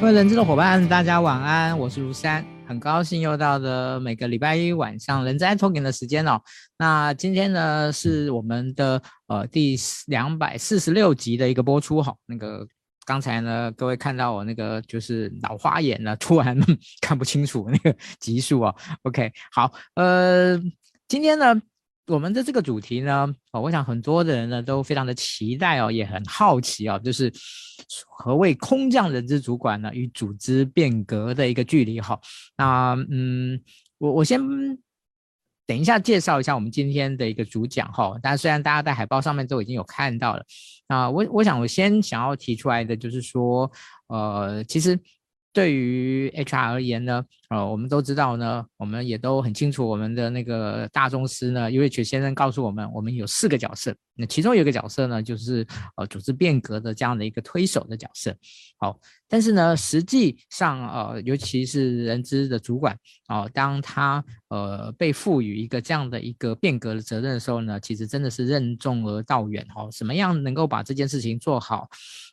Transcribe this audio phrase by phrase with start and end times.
[0.00, 6.40] 各位人资的伙伴，大家晚安，我是如山，很高兴又到了每个礼拜一晚上人资 i Talking 的时间哦。
[6.78, 12.14] 那今天呢是我们的呃第两百四十六集的一个播出哈。
[12.26, 12.64] 那个
[13.04, 16.56] 刚才呢，各位看到我那个就是老花眼了，突然
[17.02, 18.74] 看不清楚那个集数哦。
[19.02, 20.56] OK，好，呃，
[21.08, 21.60] 今天呢。
[22.08, 27.32] 我们的这个主题呢，哦，我想很多的人呢都非常的期待哦，也很好奇哦，就是
[28.08, 32.18] 何谓空降人资主管呢与组织变革的一个距离哈。
[32.56, 33.60] 那嗯，
[33.98, 34.40] 我我先
[35.66, 38.18] 等一下介绍一下我们今天的一个主讲哈。
[38.22, 40.44] 但虽然大家在海报上面都已经有看到了，
[40.86, 43.70] 啊，我我想我先想要提出来的就是说，
[44.08, 44.98] 呃，其实。
[45.52, 55.66] 对于 HR 而言呢，呃，我们都知道呢，我们也都很清楚，我们的那个大宗师呢，UH 先生告诉我们，我们有四个角色，那其中有一个角色呢，就是
[55.96, 58.36] 呃组织变革的这样的一个推手的角色。
[58.76, 69.88] 好，但是呢，实际上呃，尤其是人资的主管哦、当他呃被赋予一个这样的一个变革的责任的时候呢，其实真的是任重而道远哦。
[69.92, 71.88] 什么样能够把这件事情做好？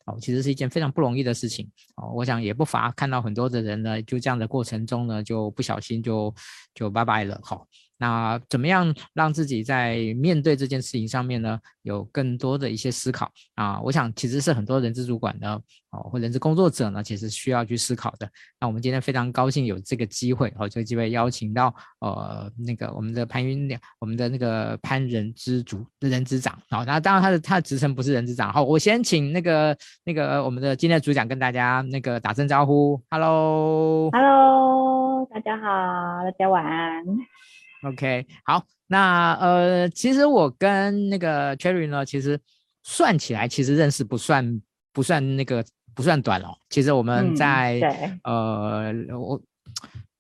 [0.05, 2.11] 哦，其实是一件非常不容易的事情哦。
[2.14, 6.33] 我想也不乏看到很多的人呢，就这样的过程中呢，就不小心就
[6.73, 7.39] 就拜拜了。
[7.44, 7.67] 好，
[7.98, 13.80] 那怎么样让自己在面对这件事情上面呢，有更多的一些思考啊？
[13.82, 15.60] 我想其实是很多人资主管呢，
[15.92, 18.30] 哦，或人资工作者呢，其实需要去思考的。
[18.60, 26.58] 那我们今天非常高兴有这个机会，哦，这个机会邀请到呃那个我们的潘云，我们的那个潘人资主人资长。
[26.70, 28.52] 好，那当然他的他的职称不是人资长。
[28.52, 29.76] 好，我先请那个。
[30.04, 34.12] 那个我们的今天的主讲跟大家那个打声招呼，Hello，Hello，
[35.34, 37.04] 大家好，大家晚安。
[37.86, 42.39] OK，好，那呃，其实我跟那个 Cherry 呢，其实
[42.83, 44.61] 算起来其实认识不算
[44.92, 46.55] 不算那个不算短哦。
[46.70, 47.80] 其实我们在、
[48.23, 49.42] 嗯、呃我。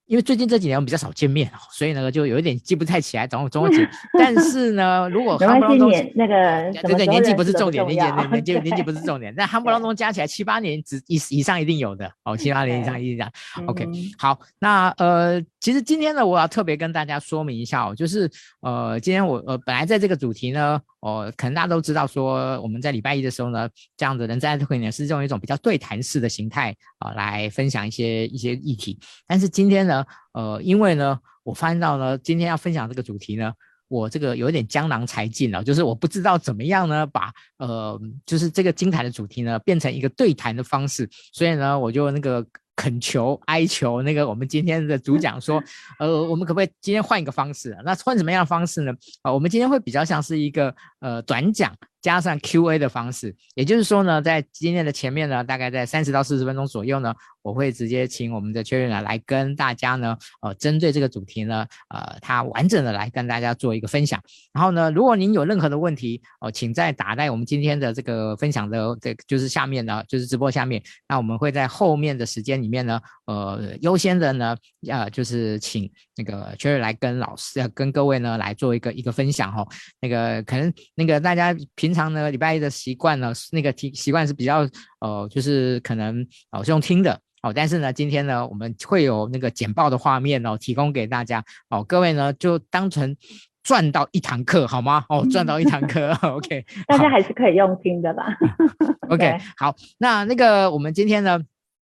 [0.07, 3.87] 因为最近这几年我们比较少见面，所以呢就有一点记不太起来，总总记。
[4.17, 13.65] 但是呢，如果夯不啷咚，那个对对， 年纪不是重点，年纪年纪年纪不是重点，但夯不啷咚加起来七八年只以以上一定有的哦，七八年以上一定有。
[13.67, 18.29] OK，好，那呃，其实今天呢，我要特别跟大家说明一下哦，就是
[18.61, 20.79] 呃，今天我呃本来在这个主题呢。
[21.05, 28.97] 哦，可能大家都知道，说我们在礼拜一的时候呢，这样的人在会呢是用一种比较对谈式的形态啊、来分享一些一些议题。
[29.27, 33.53] 但是今天呢，呃，因为呢，我发现到呢，今天要分享这个主题呢，
[33.87, 42.43] 我这个有点江郎才尽了，就是我不知道怎么样呢，把呃，就是这个精彩的主题呢，变成一个对谈的方式，所以呢，我就那个。
[42.75, 45.63] 恳求、哀求那个我们今天的主讲说，
[45.99, 47.77] 呃，我们可不可以今天换一个方式？
[47.85, 48.91] 那换什么样的方式呢？
[49.21, 51.73] 啊、呃，我们今天会比较像是一个呃短讲。
[52.05, 57.11] 加上 Q&A 的方式，也就是说呢，在今天的前面呢，大概在三十到四十分钟左右呢，
[57.41, 64.21] 我会直接请我们的确认来跟大家呢，呃，针对这个主题呢，呃，他完整的来跟大家做一个分享。
[64.53, 70.79] 然后呢，如果您有任何的问题，哦、呃，请再打在我们今天的这个分享的这就是下面呢，就是直播下面。
[71.09, 74.55] 那我们会在后面的时间里面呢，呃，优先的呢，
[74.87, 79.65] 呃，就是请那个 Cherry 来跟老师，要，跟各位呢来做一个一个分享哈。
[79.99, 81.95] 那个可能那个大家平。
[81.95, 84.67] 常呢，礼拜一的习惯呢，那个习习惯是比较
[84.99, 93.15] 呃，就是可能哦是用听的哦，但是呢，今天呢，我们会有那个简报的画面哦，提供给大家哦，各位呢就当成
[93.63, 95.05] 赚到一堂课好吗？
[95.07, 98.25] 哦，赚到一堂课， OK，大家还是可以用听的吧？
[99.09, 101.39] OK，好，那那个我们今天呢，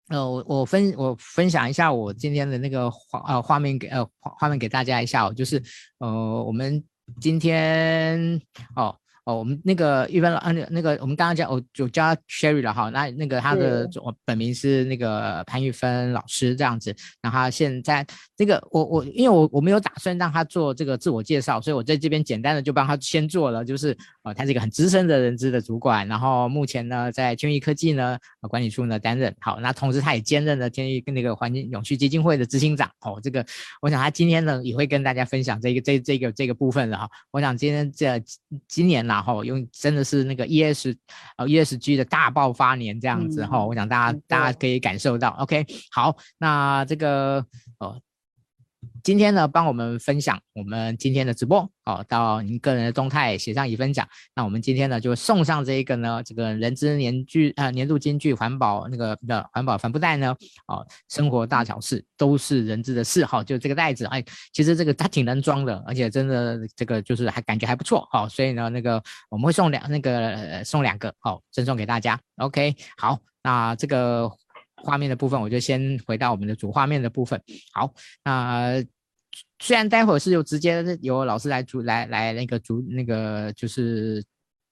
[0.09, 5.61] 呃，我我分我分享一下我今天的那个画呃画面给呃画面给大家一下哦，就是
[5.99, 6.83] 呃我们
[7.19, 8.41] 今天
[8.75, 8.95] 哦。
[9.27, 12.89] 哦，我们那个一般按那个我们刚刚讲，我就叫 Sherry 了哈。
[12.89, 13.85] 那那个他的
[14.23, 16.95] 本名是那个潘玉芬老师这样子。
[17.21, 23.93] 然后他现在这个我我因为我我没有打算让他做这个自我介绍，所以我在这边简单的就帮他先做了，就是
[24.23, 28.17] 呃他是一个很资深的人资的主管，然后目前呢在天域科技呢
[28.49, 29.35] 管理处呢担任。
[29.41, 32.89] 好，那同时他也兼任了天域跟那个环境永续基金会的执行长。
[33.01, 33.45] 哦，这个
[33.81, 37.09] 我想他今天呢也会跟大家分享这个这这个这个部分了哈。
[37.31, 38.23] 我想今天这
[38.69, 39.23] 今年呢。
[39.23, 40.95] 然后用真的是那个 E S
[41.37, 45.29] 呃 E S G 的大爆发年这样子哈、嗯，我想大家大家可以感受到。
[45.39, 47.45] OK，好，那这个呃。
[49.03, 54.07] 今天呢，帮我们分享我们今天的直播哦，到您个人的动态写上已分享。
[54.35, 60.35] 那我们今天呢，就送上这一个呢，这个人资年聚呃年度金句环保那个的环保帆布袋呢，
[60.67, 72.19] 哦，生活大小事都是人资的事哈、就这个袋子哎，其实这个它挺能装的，而且真的这个就是还感觉还不错、哦，所以呢，那个我们会送两那个、送两个好赠、送给大家。
[72.37, 74.31] OK，好，那这个。
[74.83, 77.41] 画面的部分，我就先回到我们的主画面的部分。
[77.73, 77.93] 好，
[78.23, 78.83] 那
[79.59, 84.23] 虽然待会儿是有直接由老师来主来来那个主那个就是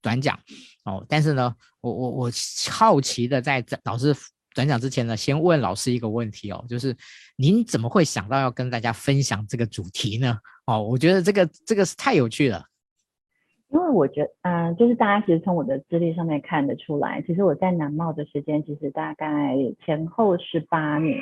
[0.01, 0.39] 短讲
[0.83, 2.31] 哦，但是呢，我我我
[2.69, 4.15] 好奇的在老师
[4.53, 6.95] 短讲之前呢，先问老师一个问题哦，就是
[7.35, 10.37] 您怎么会想到要跟大家分享这个主题呢？
[10.67, 12.63] 哦，我觉得这个这个是太有趣了。
[13.75, 19.53] 因为我觉得，嗯、就是大家其实从我的资历上面看得出来，其实我在南茂的时间其实大概
[19.85, 21.19] 前后十八年，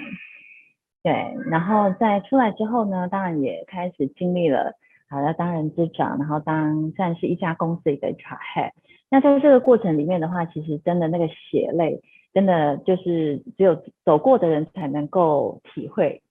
[1.01, 4.73] 对，然后在出来之后呢，当然也开始经历了，
[5.09, 8.69] 好要当人资长，然后当算是一家公司的一个 HR。
[9.09, 12.03] 那在这个过程里面的话，其实真的那个血泪，
[12.35, 16.21] 真的就是只有走过的人才能够体会。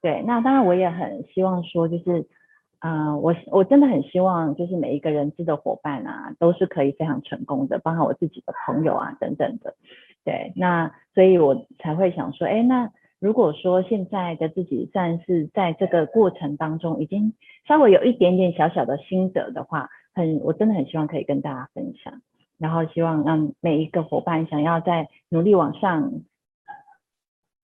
[0.00, 2.26] 对，那当然我也很希望说，就是。
[2.80, 9.74] 啊、我我真的很希望，就是每一个人资的伙伴啊，都是可以非常成功的，包括我自己的朋友啊等等的。
[10.24, 17.34] 对，那所以我才会想说，哎，那如果说现在的自己算是在这个过程当中，已经
[17.66, 22.20] 稍微有一点点小小的心得的话，很，我真的很希望可以跟大家分享，
[22.58, 26.12] 然后希望让每一个伙伴想要在努力往上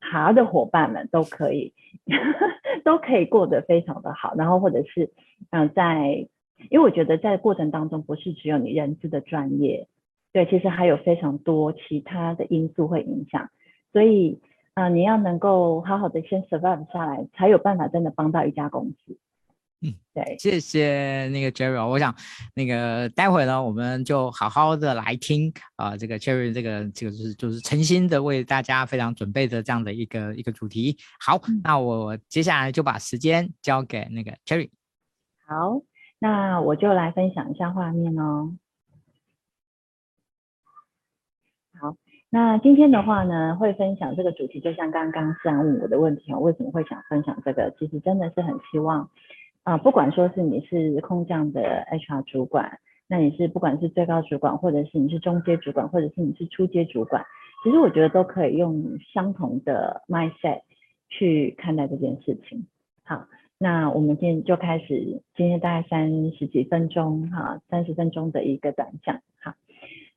[0.01, 1.74] 爬的伙伴们都可以。
[2.85, 5.11] 都可以过得非常的好，然后或者是，
[5.51, 6.29] 嗯、在，
[6.71, 9.89] 因为我觉得在过程当中不是只有你人资的专业，
[10.33, 13.51] 对，其实还有非常多其他的因素会影响，
[13.93, 14.41] 所以，
[14.75, 19.17] 啊、你要能够好好的先 survive 下来，才有办法真的帮到一家公司。
[19.85, 22.15] 嗯，对，谢谢那个 Jerry，我想
[22.55, 30.97] 那个待会呢，我们就好好的来听啊、呃，这个 Jerry 这个这个就是就是诚心的为大家非常准备的这样的一个一个主题。
[31.21, 34.71] 好，那我接下来就把时间交给那个 Jerry。
[35.47, 35.83] 好，
[36.19, 38.57] 那我就来分享一下画面哦。
[41.79, 41.95] 好，
[42.31, 47.71] 那今天的话呢，会分享这个主题，就像刚刚思然问我的问题哦，为什么会想分享这个？
[47.79, 49.11] 其实真的是很希望。
[49.65, 52.79] 啊，不管说是你是空降的 HR 主管，
[53.09, 57.25] 那你是不管是最高主管，或者是你是中阶主管，或者是你是初阶主管，
[57.65, 60.61] 其实我觉得都可以用相同的 mindset
[61.09, 62.67] 去看待这件事情。
[63.05, 63.27] 好，
[63.57, 69.23] 那我们今天就开始，今天大概三十几分钟，哈，三十分钟的一个短讲。
[69.41, 69.55] 好，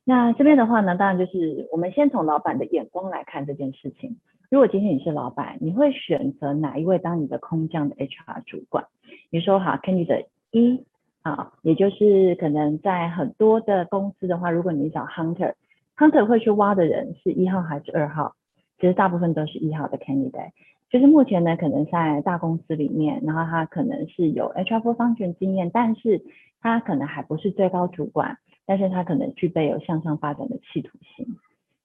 [0.04, 4.18] 那这边的话呢，当然就是我们先从老板的眼光来看这件事情。
[4.50, 8.86] 如果今天你是老板，你会选择哪一位当你的空降的 HR 主管？
[9.28, 10.84] 你说好，candidate 一
[11.20, 18.36] 啊，也就是可能在很多的公司的话，如果你找 hunter，hunter 会去挖的人是一号还是二号？
[18.80, 20.52] 其实大部分都是一号的 candidate。
[20.88, 26.22] 就是目前呢，可能在大公司里面，然后他可能是有 HR function 经验，但是
[26.62, 31.36] 他可能还不是最高主管，但是他可能具备有向上发展的企图心。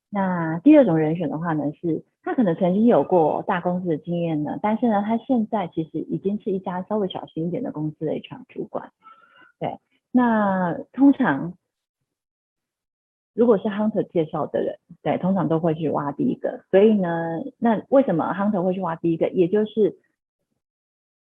[0.09, 8.91] 那第二种人选的话呢，是他可能曾经有过大公司的经验呢，但是呢，他现在其实已经是一家稍微小型一点的公司的 HR 主管。
[9.59, 9.77] 对，
[10.11, 11.53] 那通常
[13.33, 16.63] 如果是 Hunter 介绍的人，对，通常都会去挖第一个。
[16.71, 19.27] 所以呢，那为什么 Hunter 会去挖第一个？
[19.29, 19.97] 也就是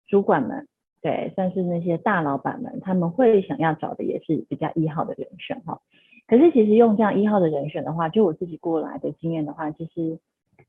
[0.06, 0.68] 主管们，
[1.02, 5.82] 对，算是那些大老板们，他们会想要找的也是比较一号的人选哈。
[6.26, 10.18] 可是其实用这样一号的人选的话，就我自己过来的经验的话，其实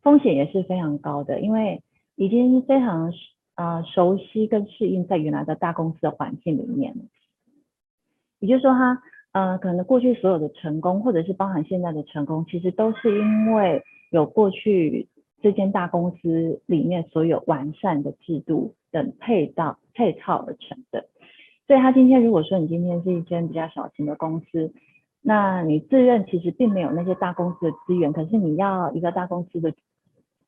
[0.01, 1.81] 风险也是非常高的，因为
[2.15, 3.13] 已经非常
[3.55, 6.95] 啊、熟悉跟适应在原来的大公司的环境里面。
[8.39, 9.01] 也就是说他，他
[9.33, 15.09] 呃可能过去所有的成功，或者是包含现在的成功，其实都是因为有过去
[15.41, 21.07] 这间大公司里面所有完善的制度等配套配套而成的。
[21.67, 24.73] 所以他今天如果说你今天是一间比较小型的公司，
[25.21, 29.73] 那你自认其实并没有那些大公司的资源，可是你要一个大公司的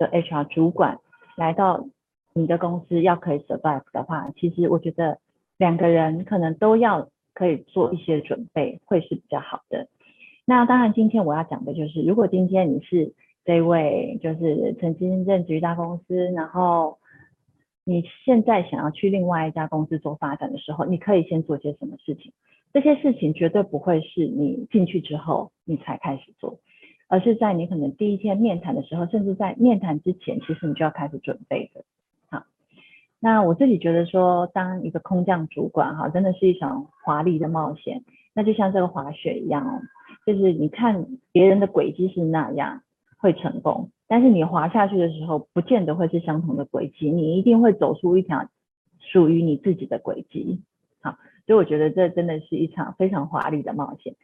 [0.01, 0.98] 的 HR 主管
[1.38, 1.86] 来到
[2.34, 5.20] 你的公司要可以 survive 的话，其实我觉得
[5.58, 9.88] 两个人可能都要可以做一些准备，会是比较好的。
[10.46, 13.13] 那当然，今天我要讲的就是，如果今天你是
[13.46, 16.98] 这位就是曾经任职于大公司，然后
[17.84, 22.34] 你现在想要去另外一家公司做发展的时候，你可以先做些什么事情？
[22.74, 26.58] 这些事情绝对不会是你进去之后你才开始做，
[27.12, 31.84] 而是在你可能第一天面谈的时候，甚至在面谈之前，其实你就要开始准备的。
[32.30, 32.46] 好，
[33.20, 38.06] 那我自己觉得说，当一个空降主管哈，真的是一场华丽的冒险。
[38.34, 39.82] 那就像这个滑雪一样哦，
[40.25, 42.82] 就是你看别人的轨迹是那样
[43.18, 48.48] 会成功，但是你滑下去的时候，不见得会是相同的轨迹，你一定会走出一条
[49.00, 50.62] 属于你自己的轨迹。
[51.01, 51.18] 好。
[51.48, 54.15] 所以我觉得这真的是一场非常华丽的冒险。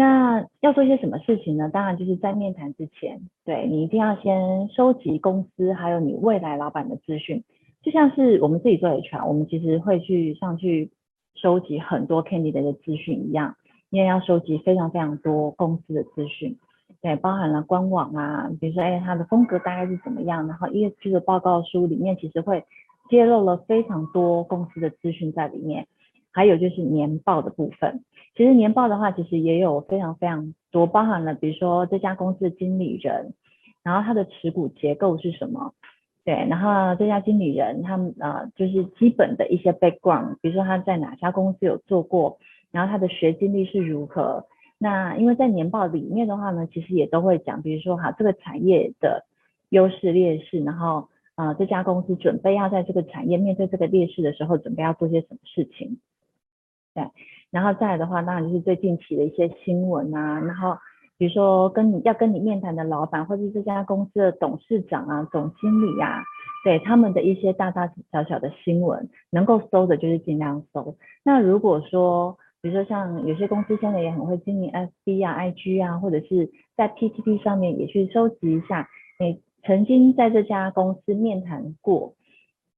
[0.00, 1.68] 那要做些什么事情呢？
[1.68, 7.44] 当然就是在面谈之前，对，你一定要先收集公司还有你未来老板的资讯。
[7.82, 10.90] 就像是我们自己做 HR，我们其实会去上去
[11.34, 13.56] 收集很多 candidate 的资讯一样，
[13.90, 16.56] 你也要收集非常非常多公司的资讯，
[17.02, 22.64] 对，包含了官网啊，比如说哎，它的风格大概是怎么样，然后 ESG 的报告书里面其实会
[23.10, 25.86] 揭露了非常多公司的资讯在里面，
[26.32, 28.04] 还有就是年报的部分，
[28.36, 33.34] 其实年报的话其实也有非常非常多，包含了比如说这家公司的经理人，
[33.82, 35.74] 然后他的持股结构是什么。
[36.22, 42.38] 对，然后这家经理人他们、呃，就是基本的一些 background，比如说他在哪家公司有做过，
[42.70, 44.44] 然后他的学经历是如何。
[44.78, 49.24] 那因为在年报里面的话呢，其实也都会讲，比如说哈，这个产业的
[49.70, 55.98] 优势劣势，然后啊、呃，这家公司准备要在这个产业面对这个劣势的时候，准备要做些什么事情。
[56.94, 57.04] 对，
[57.50, 60.76] 然后再来的话，当然就是最近期的一些新闻啊，然后。
[61.18, 66.24] 比如说跟你要跟你面谈的老板，或者是这家公司的董事长啊、总经理啊，
[66.64, 70.96] 对他们的一些大大小小的新闻，能够搜的就是尽量搜。
[71.22, 82.14] 那如果说，比如说像有些公司现在也很会经营 FB 啊、IG 啊，或者是在 PTT 上面也去收集一下，你曾经在这家公司面谈过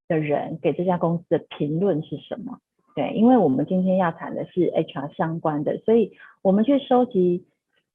[0.08, 2.58] 的人给这家公司的评论是什么？
[2.94, 7.46] 对，因为我们今天要谈的是 HR 相关的，所以我们去收集。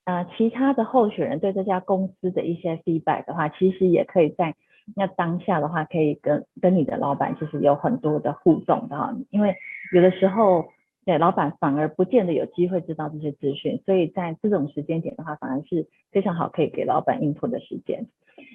[0.08, 4.56] 啊、其他的候选人对这家公司的一些 feedback 的话，其实也可以在
[4.96, 9.14] 那当下的话，可以跟跟你的老板其实有很多的互动的哈。
[9.32, 9.58] 因为
[9.92, 10.70] 有的时候，
[11.04, 18.06] 对老板反而不见得有机会知道这些资讯，所以在这种时间点的话，反而是非常好可以给老板 input 的时间。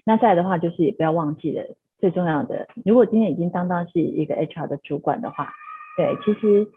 [0.06, 5.52] 那再的话，就是也不要忘记了最重要的，如果今天已经当当是一个 HR 的主管的话，
[5.96, 6.68] 对，其实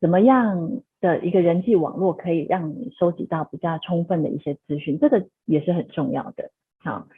[0.00, 0.82] 怎么样？
[1.02, 6.52] 的一个人际网络可以让你收集到比较充分的一些资讯，这个也是很重要的。
[6.78, 7.08] 好，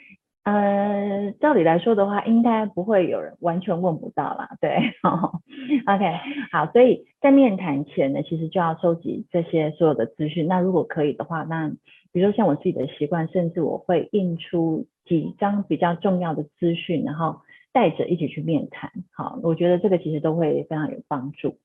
[0.44, 4.56] 呃，照理来说的话，应该不会有人完全问不到啦。
[4.58, 5.38] 对，好
[5.84, 6.14] ，OK，
[6.50, 10.46] 好，所以在面谈前呢，其实就要收集这些所有的资讯。
[10.48, 11.68] 那如果可以的话，那
[12.10, 17.42] 比如说像我自己的习惯，甚至我会印出几张比较重要的资讯，然后
[17.74, 18.90] 带着一起去面谈。
[19.12, 21.58] 好，我觉得这个其实都会非常有帮助。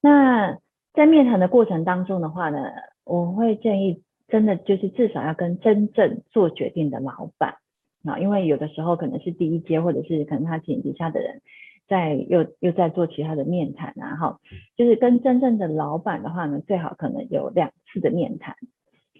[0.00, 0.58] 那
[0.94, 2.70] 在面谈的过程当中的话呢，
[3.04, 7.56] 我会建议真的就是至少要跟真正做决定的老板
[8.04, 11.42] 啊，因为有的时候可能是第一阶，或者是可能他请底下的人
[11.88, 14.40] 在又又在做其他的面谈啊，哈，
[14.76, 18.54] 就是跟真正的老板的话呢，最好可能有两次的面谈，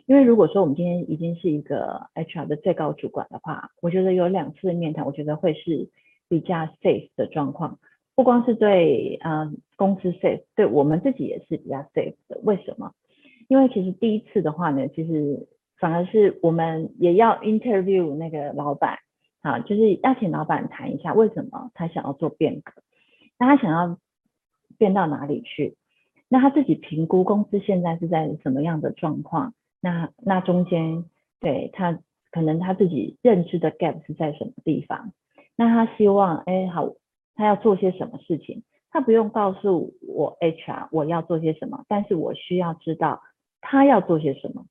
[0.07, 5.89] 因为如果说我们今天已经是一个 HR 的最高主管的话，我觉得有两次的面谈，我觉得会是
[6.29, 7.79] 比较 safe 的状况。
[8.17, 12.39] 不光是对呃公司 safe，对我们自己也是比较 safe 的。
[12.43, 12.93] 为什么？
[13.49, 18.99] 因为其实第一次的话呢，其实反而是我们也要 interview 那个老板
[19.43, 22.73] 啊，就是要请老板谈一下为什么他想要做变革，
[23.39, 23.99] 那他想要
[24.79, 25.77] 变到哪里去？
[26.29, 29.55] 那他自己评估公司现在是在什么样的状况？
[29.81, 31.05] 那那中间
[31.41, 31.99] 对他
[32.31, 35.13] 可能他自己认知的 gap 是在什么地方？
[35.57, 36.91] 那他希望哎好。
[37.37, 38.63] 他要做些什么事情？
[38.93, 43.23] 他不用告诉我 HR 我要做些什么，但是我需要知道
[43.61, 44.67] 他要做些什么。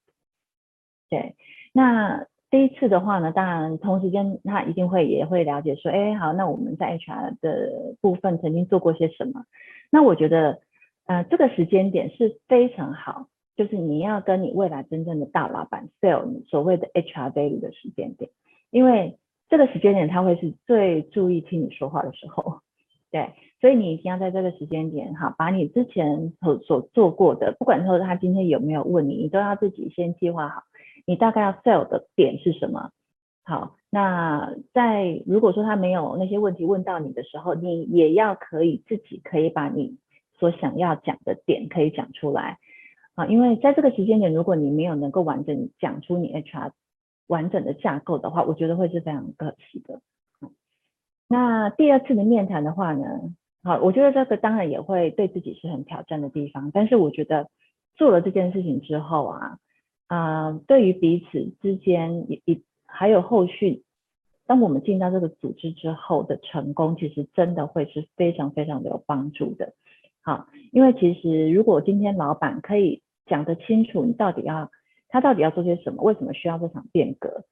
[1.09, 1.35] 对，
[1.73, 9.43] 那第一次的话呢，当然同时间他一定会也会了解说，哎，好，那我们在 HR 的部分曾经做过些什么？
[9.91, 10.61] 那我觉得，
[11.05, 18.31] 呃，这个时间点是非常好，就是你要跟你未来真正的大老板 sell 你所谓的 HR value 的时间点，
[18.71, 19.17] 因为。
[19.53, 22.61] 这个时间点他会是最注意听你说话的时候，
[23.11, 26.33] 对，所以你一定要在这个时间点哈，把你之前
[26.65, 30.63] 所做过的，不管说他今天有没有问你，你都要自己先计划好，
[31.05, 32.89] 你大概要 sell 的点是什么。
[33.43, 39.99] 好，那在如果说他没有那些问题问到你的时候，你也要可以自己可以把你
[40.39, 42.57] 所想要讲的点可以讲出来
[43.13, 46.71] 啊，因为在这个时间点，如果你没有能够完整讲出你 HR。
[47.27, 50.01] 完整的架构的话，我觉得会是非常可惜的。
[51.29, 53.05] 那第二次的面谈的话呢，
[53.63, 56.69] 好，我觉得这个当然也会对自己是很挑战的地方。
[56.71, 57.49] 但是我觉得
[57.95, 59.57] 做了这件事情之后啊，
[60.07, 63.83] 啊、对于彼此之间也也还有后续，
[64.45, 69.73] 当我们进到这个组织之后的成功，其实真的会是非常非常的有帮助的。
[70.21, 74.69] 好，因为其实如果今天老板可以讲得清楚，你到底要。
[75.13, 76.01] 他到底要做些什么？
[76.01, 77.43] 为什么需要这场变革？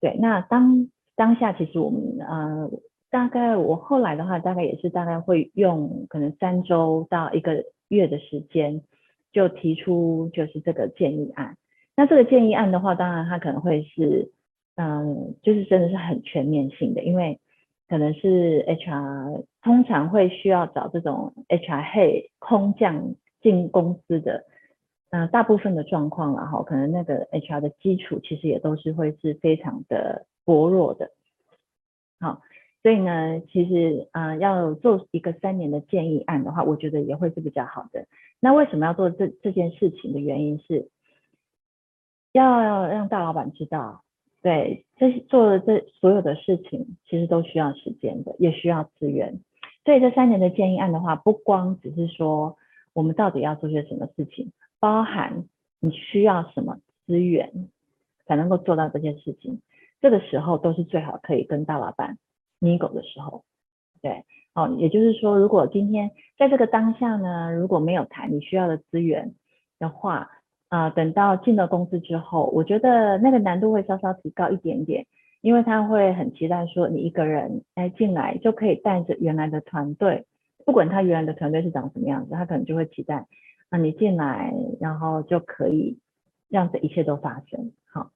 [0.00, 2.68] 对，那当当下其实我们呃，
[3.08, 8.82] 大概我后来的话，大概也是大概会用可能三周到一个月的时间，
[9.32, 11.56] 就提出就是这个建议案。
[11.96, 14.32] 那这个建议案的话，当然它可能会是，
[14.74, 17.38] 嗯，就是真的是很全面性的，因为
[17.88, 24.44] 可能是 HR 通常会需要找这种 HR 嘿空降进公司的，
[25.10, 31.10] 嗯，大部分的状况啦哈，可能那个 HR 的基础其实也都是会是非常的薄弱的，
[32.20, 32.42] 好。
[32.82, 38.06] 所以呢，其实啊、要做一个三年的建议案的话，我觉得也会是比较好的。
[38.38, 40.88] 那为什么要做这这件事情的原因是，
[42.30, 44.04] 要让大老板知道，
[44.40, 49.40] 对，这做的这所有的事情，其实都需要时间的，也需要资源。
[49.84, 52.56] 所以这三年的建议案的话，不光只是说
[52.92, 54.52] 我们到底要做些什么事情，
[54.86, 55.46] 包含
[55.80, 56.76] 你需要什么
[57.06, 57.50] 资源
[58.24, 59.60] 才能够做到这件事情，
[60.00, 62.18] 这个时候都是最好可以跟大老板。
[62.60, 63.42] 你狗的时候，
[64.00, 64.22] 对，
[64.54, 69.34] 哦，也就是说，如果今天在这个当下呢，如果没有谈你需要的资源
[69.80, 70.30] 的话，
[70.68, 75.04] 啊、等到进了公司之后，我觉得那个难度会稍稍提高一点点，
[75.40, 80.26] 因为他会很期待说你一个人哎进来就可以带着原来的团队，
[80.64, 83.26] 不管他原来的团队是长什么样子，他可能就会期待
[83.70, 85.98] 那你进来，然后就可以
[86.48, 87.72] 让这一切都发生。
[87.92, 88.10] 好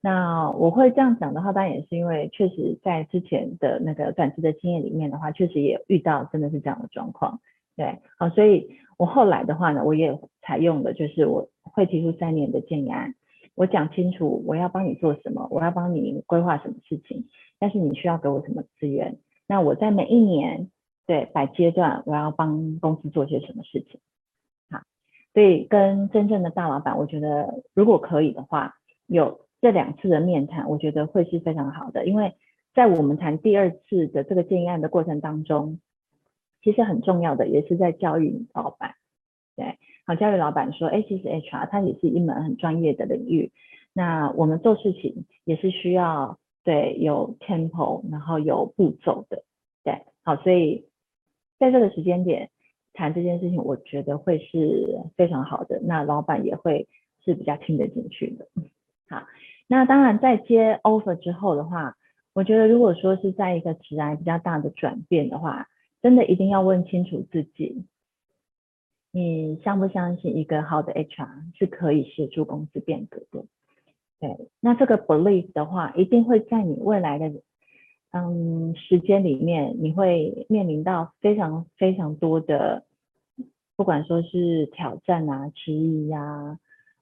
[0.00, 7.40] 那我会这样讲的话，当然也是因为确实在之前的那个短职的经验里面的话，确实也遇到真的是这样的状况，
[7.76, 8.68] 对，好，所以
[8.98, 13.14] 我后来的话呢，我也采用的就是我会提出三年的建议案，
[13.54, 17.26] 我讲清楚我要帮你做什么，我要帮你规划什么事情，
[17.60, 20.68] 但是你需要给我什么资源，那我在每一年
[21.06, 24.00] 对摆阶段我要帮公司做些什么事情，
[25.34, 28.74] 所以跟真正的大老板，我觉得如果可以的话，
[29.06, 29.40] 有。
[29.62, 32.34] 这两次的面谈，我觉得会是非常好的，因为
[32.74, 35.78] 在我们谈第二次的这个建议案的过程当中，
[36.64, 38.96] 其实很重要的也是在教育老板，
[39.54, 43.52] 对，好，教育老板说，哎，其实 HR 它也是一门很专业的领域，
[43.92, 49.44] 那我们做事情也是需要对有 tempo，然后有步骤的，
[49.84, 50.88] 对，好，所以
[51.60, 52.50] 在这个时间点
[52.92, 56.88] 谈这件事情，我觉得会是非常好的，那老板也会
[57.24, 58.46] 是比较听得进去的，
[59.08, 59.22] 好。
[59.68, 61.96] 那当然，在接 offer 之后的话，
[62.34, 65.68] 我觉得如果说是在一个职涯比较大的转变的话，
[66.02, 67.86] 真的一定要问清楚自己，
[69.12, 73.46] 你相不相信一个好的 HR 是可以协助公司变革的？
[74.20, 77.32] 对，那这个 belief 的话，一定会在你未来的
[78.12, 82.84] 嗯时间里面，你会面临到非常非常多的，
[83.76, 86.58] 不管说是挑战啊、质疑呀，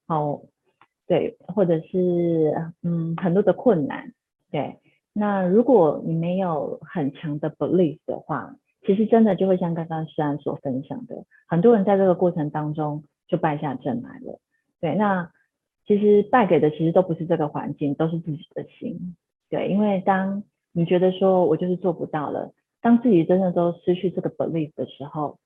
[0.07, 0.40] 好。
[1.07, 4.12] 对，或者是嗯很多的困难，
[4.53, 4.79] 对。
[5.12, 8.55] 那如果你没有很强的 belief 的话，
[8.87, 14.38] 其实真的就会像刚刚诗安所分享的，很多人在这个过程当中就败下阵来了。
[14.81, 15.33] 对，那
[15.85, 19.16] 其实败给的其实都不是这个环境，都是自己的心。
[19.49, 25.39] 对，因为当你觉得说我就是做不到了，当自己真的都失去这个 belief 的时候，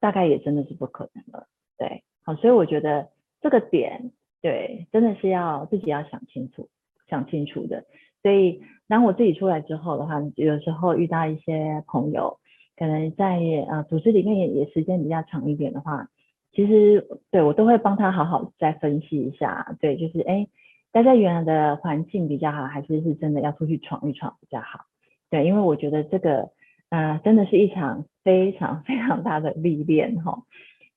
[0.00, 1.46] 大概也真的是不可能了。
[1.76, 3.08] 对，好，所以我觉得
[3.40, 4.12] 这个点。
[4.42, 6.70] 对，真的是要自己要想清楚，
[7.10, 7.84] 想清楚的。
[8.22, 12.38] 所以，当我自己出来之后的话，有时候遇到一些朋友，
[12.74, 16.08] 可能在呃组织里面也也时间比较长一点的话，
[16.52, 19.76] 其实对我都会帮他好好再分析一下。
[19.78, 20.48] 对，就是哎，
[20.92, 24.86] 待在原来的环境比较好，还是是真的要出去闯一闯比较好？
[25.30, 26.50] 对，因为我觉得这个
[26.88, 30.42] 呃真的是一场非常非常大的历练哈，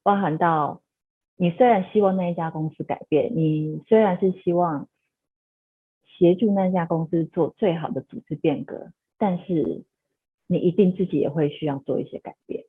[0.04, 0.82] 包含到。
[1.36, 4.88] 你虽然希望那一家公司改变，你虽然是希望
[6.06, 9.84] 协助那家公司做最好的组织变革，但是
[10.46, 12.66] 你一定自己也会需要做一些改变，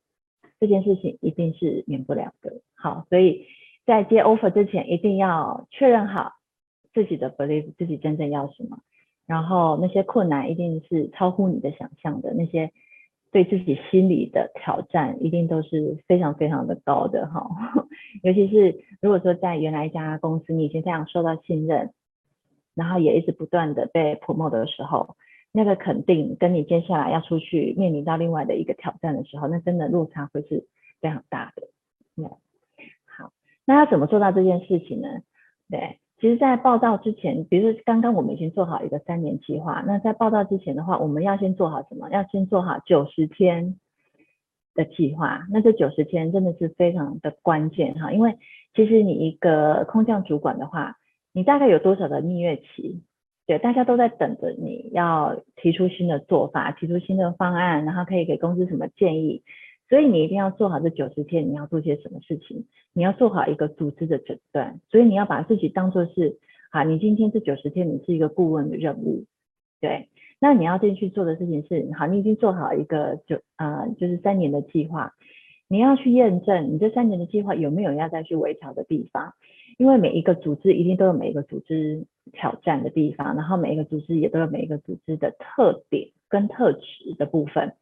[0.59, 2.59] 这件事情一定是免不了的。
[2.73, 3.45] 好，所以
[3.85, 6.33] 在接 offer 之前，一定要确认好
[6.95, 8.79] 自己的 belief，自己真正要什么，
[9.27, 12.71] 然后那些困难一定是超乎你的想象的那些。
[13.31, 17.45] 对自己心理的挑战一定都是非常非常的高的哈，
[18.23, 21.91] 尤其是如果说在原来一家公司你已经非常受到信任，
[22.75, 25.17] 然后也一直不断的被 promote 的时候，
[25.51, 30.65] 那个肯定跟你接下来要出去面临到另外的一个挑战的时候，那真的落差会是
[31.01, 31.67] 非常大的。
[32.15, 32.23] 嗯，
[33.05, 33.33] 好，
[33.65, 35.09] 那要怎么做到这件事情呢？
[35.69, 35.99] 对。
[36.17, 42.09] 其实，在报到之前，比如说刚刚我们已经做好一个三年计划，那在报到之前的话，我们要先做好什么？
[42.09, 43.75] 要先做好九十天
[44.73, 45.45] 的计划。
[45.51, 48.37] 那这九十天真的是非常的关键哈，因为
[48.73, 50.95] 其实你一个空降主管的话，
[51.33, 53.03] 你大概有多少的蜜月期？
[53.45, 59.43] 对，大家都在等着你要提出新的做法，提出新的方案，然后可以给公司什么建议。
[59.87, 62.65] 所以你一定要做好这九十天，你要做些什么事情？
[62.93, 66.39] 你要做好一个组织的诊断，所以你要把自己当做是，
[66.71, 69.25] 啊，你今天这九十天你是一个顾问的任务，
[69.79, 70.09] 对。
[70.39, 75.13] 那你要进去做的事情是，好，你已经做好一个九呃，就是三年的计划，
[75.69, 79.33] 你要去验证你这三年的计划有没有要再去微调的地方，
[79.77, 87.73] 因为每一个组织一定都有每一个组织挑战的地方，然后每一个组织也都有每一个组织的特点跟特质的部分。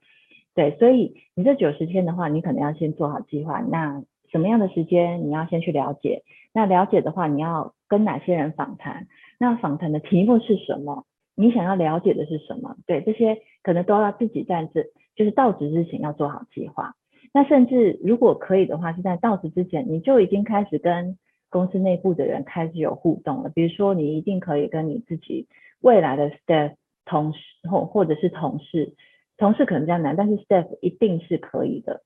[0.56, 3.60] 对，所以你这九十天的话，你可能要先做好计划。
[3.62, 6.24] 那什么样的时间你要先去了解？
[6.54, 9.08] 那了解的话，你要跟哪些人访谈？
[9.40, 11.06] 那访谈的题目是什么？
[11.36, 12.76] 你想要了解的是什么？
[12.86, 14.84] 对，这些可能都要自己在这，
[15.16, 16.94] 就是到职之前要做好计划。
[17.34, 21.18] 那甚至如果可以的话，是在到职之前，你就已经开始跟
[21.50, 23.50] 公司内部的人开始有互动了。
[23.50, 25.48] 比如说，你一定可以跟你自己
[25.82, 28.94] 未来的 staff 同事或或者是同事。
[29.38, 32.02] 同事可能比较难，但是 staff 一定是可以的。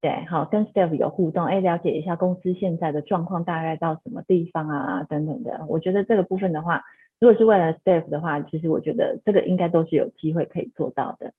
[0.00, 5.64] 对，好，跟 staff 有互动，哎，了解一下公司现在的状况大概到什么地方啊，等等的。
[5.68, 6.82] 我觉得这个部分的话，
[7.18, 11.32] 如果是为了 staff 的话，其实我觉得这个应该都是有机会可以做到的。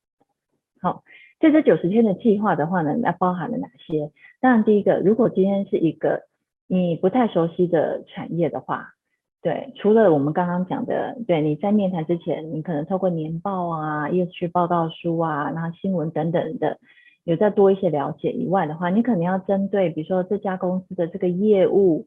[0.79, 1.03] 好，
[1.39, 4.11] 在这九十天的计划的话呢，那包含了哪些？
[4.39, 6.27] 当然，第一个，如果今天是一个
[6.67, 8.93] 你不太熟悉的产业的话。
[9.43, 16.77] 对，除了我们刚刚讲的，对，你在面谈之前，你可能透过年报啊、业绩报告书啊、然后新闻等等的，
[17.23, 22.05] 有再多一些了解以外的话，你可能要针对，比如说这家公司的这个业务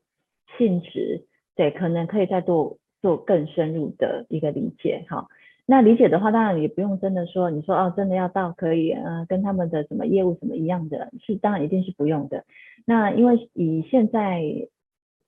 [0.56, 1.24] 性质，
[1.56, 5.04] 对，可能可以再多做更深入的一个理解。
[5.08, 5.26] 哈，
[5.66, 12.44] 那理解的话，当然也不用真的说，你说哦，真的要到可以，呃，跟他们的什么业务什么一样的，是当然一定是不用的。
[12.86, 14.68] 那因为以现在。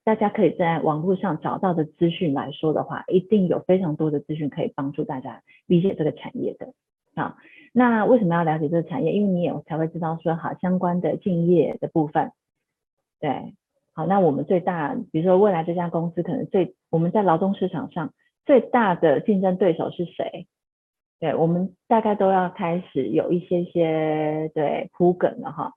[0.07, 6.75] 大家可以在网络上找到的资讯来说的话，一定有非常多的资讯可以帮助大家理解这个产业的。
[7.17, 7.37] 好，
[7.73, 9.13] 那为什么要了解这个产业？
[9.13, 12.31] 因为你也才会知道说，好，相关的敬业的部分。
[13.19, 13.57] 对，
[13.95, 18.15] 好，那我们最大，比如说未来这家公司可能最，我们在劳动市场上
[18.45, 20.47] 最大的竞争对手是谁？
[21.19, 25.73] 对，我们大概都要开始有一些些对铺梗了哈。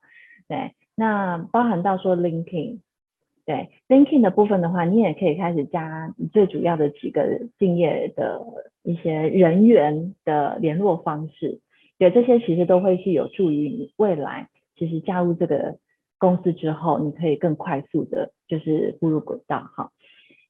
[0.48, 2.82] 对，那包含到说 LinkedIn。
[3.50, 8.40] 对，LinkedIn 的部分的话，你也可以开始加你最主要的几个敬业的
[8.84, 11.60] 一些人员的联络方式。
[11.98, 15.80] 对，这些其实都会是有助于你未来，其实加入这个
[16.20, 19.90] 公司之后，你可以更快速的，就是步入轨道哈。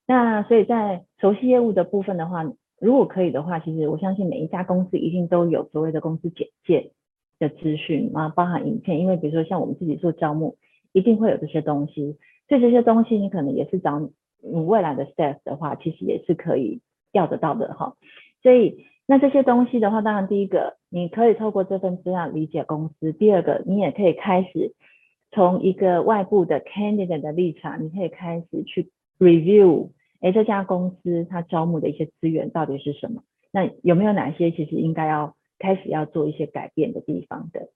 [0.06, 2.44] 那所以在熟悉业务的部分的话，
[2.82, 6.92] 如果可以的话，其实我相信每一家公司一定都有所谓的公司简介
[7.40, 10.58] 的资讯啊，包含影片，因为比如说像我们自己做招募，
[10.92, 12.18] 一定会有这些东西。
[12.50, 16.82] 所以这些东西你可能也是找你未来的 staff 的话，其实也是可以
[17.14, 17.96] 要得到的哈。
[18.42, 24.74] 所以那这些东西的话，当然第一个你可以透过这份资料理解公司，第二个你也可以开始
[25.32, 33.24] 从一个外部的 candidate 的立场，你可以开始去 review，哎，这家公司它招募的一些资源到底是什么？
[33.52, 37.70] 那有没有哪些其实应该要开始要做一些改变的地方的？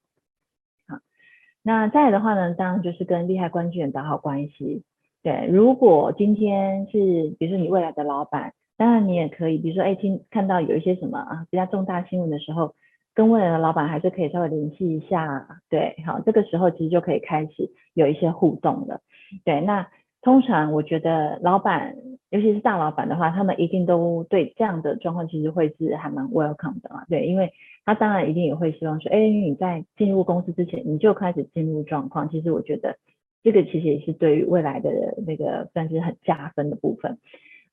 [1.66, 4.84] 那再的话呢，当然就是跟利害关系人打好关系。
[5.24, 12.76] 对，如果今天是比如说你未来的老板，当然你也可以，比如说哎，听看到有一些什么啊比较重大新闻的时候，
[13.16, 15.48] 跟未来的老板还是可以稍微联系一下。
[15.70, 19.00] 对，好，这个时候其实就可以开始有一些互动了。
[19.46, 19.88] 对，那
[20.22, 21.96] 通常我觉得老板，
[22.30, 27.06] 尤其是大老板的话，他们一定都对这样的状况其实会是还蛮 welcome 的嘛。
[27.08, 27.54] 对，因为。
[27.86, 32.30] 他当然一定也会希望说，哎，你在进入公司之前，你就开始进入状况。
[32.30, 32.98] 其实我觉得
[33.44, 34.90] 这个其实也是对于未来的
[35.28, 37.18] 那个算是很加分的部分。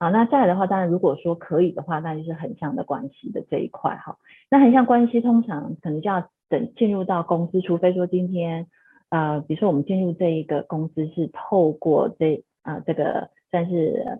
[0.01, 4.17] 好，那再来的话，当然如果说可以的话，那就是横向的关系的这一块哈。
[4.51, 8.67] 那横向关系通常可能就要等进入到公司，除非说今天
[9.11, 14.19] 呃，比如说我们进入这一个公司是透过这啊、这个算是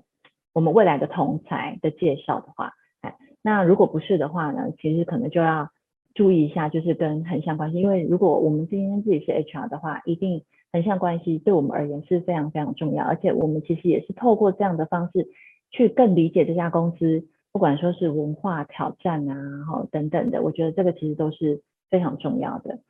[0.53, 5.69] 我们未来的同才的介绍的话，哎，那如果不是的话呢，其实可能就要。
[6.15, 10.43] 注意一下，就是跟横向关系，因为如果我们今天自己是 HR 的话，一定
[10.73, 15.29] 横向关系对我们而言是非常非常重要，而且我们其实也是透过这样的方式
[15.71, 22.81] 去更理解这家公司，不管说是文化挑战啊，然后等等的，我觉得这个其实都是非常重要的。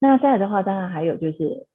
[0.00, 1.66] 那再来的话，当然还有就是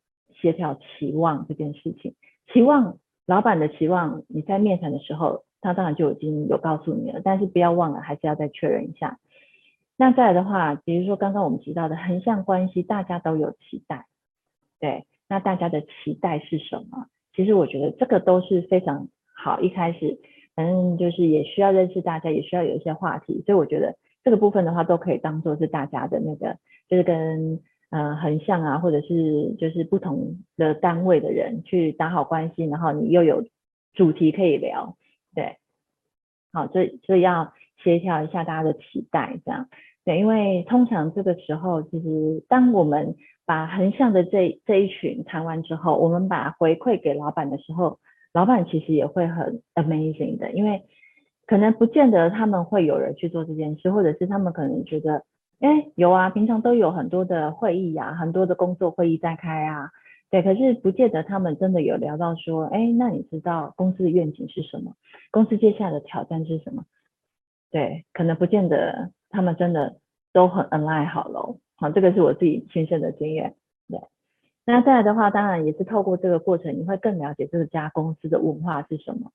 [0.42, 2.14] 协调期望这件事情，
[2.54, 9.18] 期望老板的期望，你在面谈的时候，他当然就已经有告诉你了，但是不要忘了，还是要再确认一下。
[10.02, 14.06] 那再来的话，比如说刚刚我们提到的横向关系，大家都有期待，
[14.80, 17.08] 对，那大家的期待是什么？
[17.36, 20.18] 其实我觉得这个都是非常好，一开始
[20.56, 26.56] 反正就是也需要认识大家，也需要有一些话题，所以我觉得这个部分的话都可以当做是大家的那个，
[26.88, 27.60] 就是跟
[27.90, 33.44] 呃横向啊，或者是就是不同的单位的人去打好关系，然后你又有
[33.94, 34.96] 主题可以聊，
[35.36, 35.58] 对，
[36.54, 39.70] 好，所以所以要协调一下大家的期待，这样，
[40.18, 48.00] 因为通常这个时候，其实当我们把横向的这这一群谈完之后，我们把回馈给老板的时候，
[48.34, 50.84] 老板其实也会很 amazing 的，因为
[51.46, 55.24] 可能不见得他们会有人去做这件事，或者是他们可能觉得，
[55.60, 59.90] 哎，有啊，平常都有很多的会议、啊，很多的工作会议在开啊，
[60.30, 64.94] 对，可是不见得他们真的有聊到说，哎，那你知道公司的愿景是什么？
[65.32, 66.84] 公司接下来的挑战是什么？
[67.72, 69.98] 对，可能不见得他们真的
[70.34, 73.56] 都很 align 好了，好，这个是我自己亲身的经验，
[73.88, 74.00] 对。
[74.66, 79.32] 那再来的话，当然也是透过这个过程，你会更了解这家公司的文化是什么，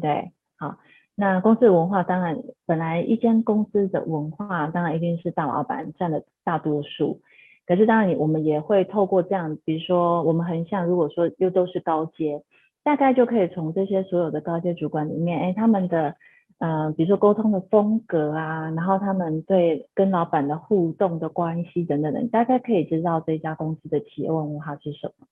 [0.00, 0.78] 对，好。
[1.18, 7.22] 那公司的文化，当然本来一间公司的文化，当然一定是大老板占了大多数。
[7.66, 12.42] 可是当然，我们也会透过这样，比如说我们横向，如果说又都是高阶，
[12.84, 16.16] 大概就可以从这些所有的高阶主管里面，哎，他们的
[16.58, 25.26] 呃，比如说沟通的风格啊，然后他们对跟老板的互动的关系等等等，大概可以知道这家公司的企业文化是什么。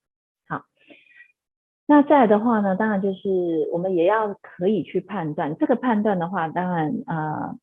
[0.47, 0.65] 好
[1.87, 7.57] 那再来的话呢，当然就是我们也要可以去判断，这个判断的话，当然呃，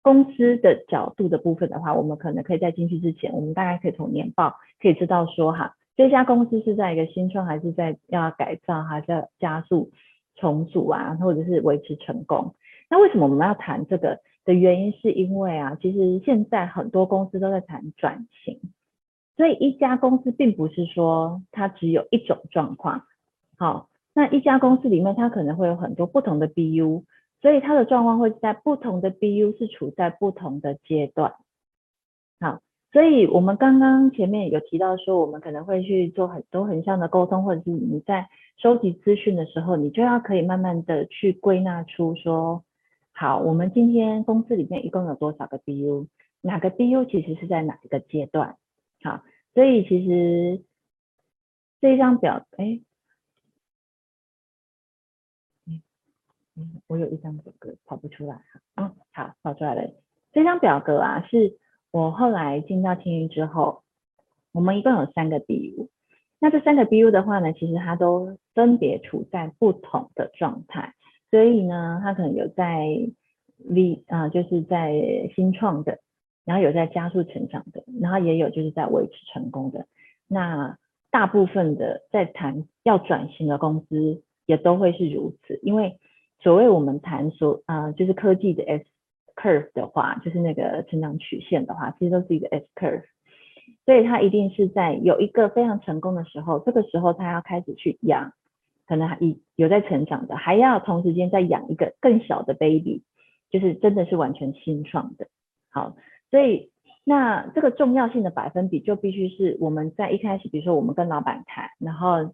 [0.00, 9.90] 公司的角度的部分的话，我们可能可以在进去之前，我们大概可以从年报可以知道说哈，这家公司是在一个新创，还是在要改造，还是要加速
[10.34, 12.54] 重组啊，或者是维持成功。
[12.88, 18.60] 那为什么我们要谈这个的原因，是因为啊，其实现在很多公司都在谈转型，
[19.36, 23.02] 所以一家公司并不是说它只有一种状况。
[23.58, 27.02] 好，那一家公司里面，它可能会有很多不同的 BU，
[27.42, 31.34] 所以它的状况会在不同的 BU 是处在不同的阶段。
[32.38, 32.60] 好，
[32.92, 42.62] 所以我们刚刚前面有提到说，我们可能会去做很多横向的沟通，或者是你在收集资讯的时候，你就要可以慢慢的去归纳出说，
[43.18, 46.06] 好，我们今天公司里面一共有多少个 BU，
[46.42, 48.58] 哪个 BU 其实是在哪一个阶段？
[49.02, 49.24] 好，
[49.54, 50.62] 所以其实
[51.80, 52.82] 这一张表，哎。
[56.86, 59.94] 我有一张表格跑不出来哈，嗯，好，跑出来了。
[60.32, 61.58] 这张表格啊，是
[61.90, 63.82] 我后来进到青云之后，
[64.52, 65.88] 我们一共有三个 BU。
[66.38, 70.94] 那这三个 BU 的话呢，其实它都分别处在不同的状态，
[71.30, 72.86] 所以呢，它可能有在
[73.58, 74.92] V 啊、就是在
[75.34, 75.98] 新创的，
[76.44, 79.86] 然后有在加速成长的，然后也有就是在维持成功的。
[80.28, 80.78] 那
[81.10, 85.98] 大部分的在谈要转型的公司，也都会是如此，因为。
[86.38, 88.84] 所谓我们谈说啊、就是科技的 S
[89.34, 93.04] curve 的话，就是那个成长曲线的话，其实都是一个 S curve，
[93.86, 98.34] 所以它一定是在有一个非常成功的时候，这个时候它要开始去养，
[98.86, 99.18] 可能还
[99.56, 103.02] 有在成长的，还要同时间再养一个更小的 baby，
[103.50, 105.26] 就是真的是完全新创的。
[105.70, 105.96] 好，
[106.30, 106.70] 所以
[107.04, 112.32] 那这个重要性的百分比就必须是我们在一开始，比如说我们跟老板谈，然后。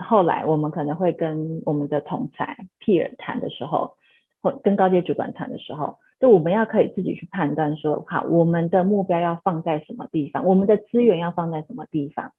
[0.00, 3.96] 后来我们可能会跟我们的同侪 peer 谈的时候，
[4.40, 12.30] 或跟高阶主管谈的时候，就我们要可以自己去判断说，好，我们的目标要放在什么地方，我们的资源要放在什么地方，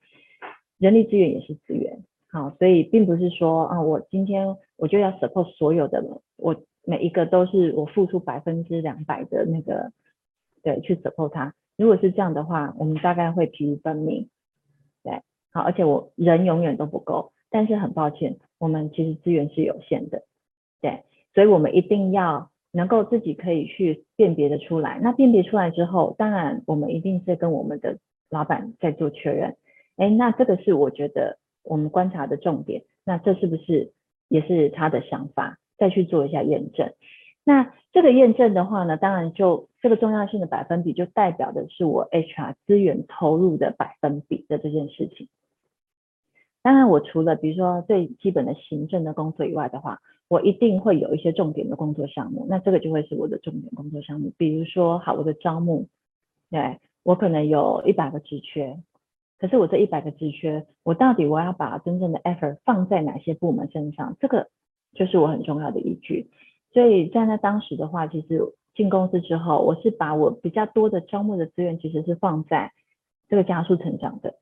[0.77, 6.03] 人力资源也是资源，好，所以并不是说啊，我今天我就要 support 所有的，
[6.37, 9.91] 我每一个都是我付出百分之两百的那个，
[10.61, 11.53] 对，去 support 他。
[11.75, 14.29] 如果是这样的话，我们大概会疲于奔命，
[15.03, 17.31] 对，好，而且我人永远都不够。
[17.49, 20.21] 但是很抱歉，我们其实资源是有限的，
[20.81, 24.99] 对，所以我们一定要能够自己可以去辨别的出来。
[25.01, 27.97] 那辨别出来之后，当然我们一定是跟我们的
[28.29, 29.57] 老板在做确认。
[29.95, 32.83] 哎，那这个是我觉得我们观察的重点。
[33.05, 33.93] 那这是不是
[34.27, 35.57] 也是他的想法？
[35.77, 36.91] 再去做一下验证。
[37.45, 45.29] 那这个验证的话呢，当然就这个重要性的百分比，就代表的是我 HR 资源投入的百分比的这件事情。
[46.61, 52.45] 当然，我除了比如说最基本的行政的工作以外的话，我一定会有一些重点的工作项目。
[52.49, 54.33] 那这个就会是我的重点工作项目。
[54.37, 55.87] 比如说，好，我的招募，
[56.51, 58.77] 对，我可能有一百个职缺，
[59.39, 64.17] 可是我这一百个职缺，我到底我要把真正的 effort 放在哪些部门身上？
[64.19, 64.49] 这个
[64.93, 66.29] 就是我很重要的依据。
[66.73, 72.71] 所以在那当时的话，其实进公司之后，我是把我比较多的招募的资源，其实是放在
[73.27, 74.35] 这个加速成长的。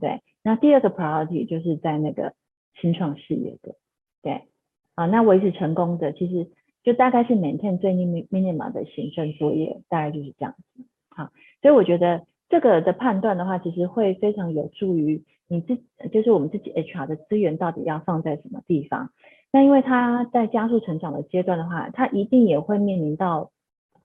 [0.00, 2.34] 对，那第二个 priority 就是在那个
[2.80, 3.76] 新创事业的，
[4.22, 4.48] 对，
[4.96, 6.50] 啊，那维持成功的其实
[6.82, 11.30] 就大概是 maintain 最 minimum 的行政作业，大概就是这样子，好，
[11.62, 15.76] 所以我觉得这个的判断的话，其实会非常有助于你自，
[16.12, 19.10] 就是我们自己 HR 的资源到底要放在什么地方。
[19.50, 23.50] 那因为他在加速成长的阶段的话，他一定也会面临到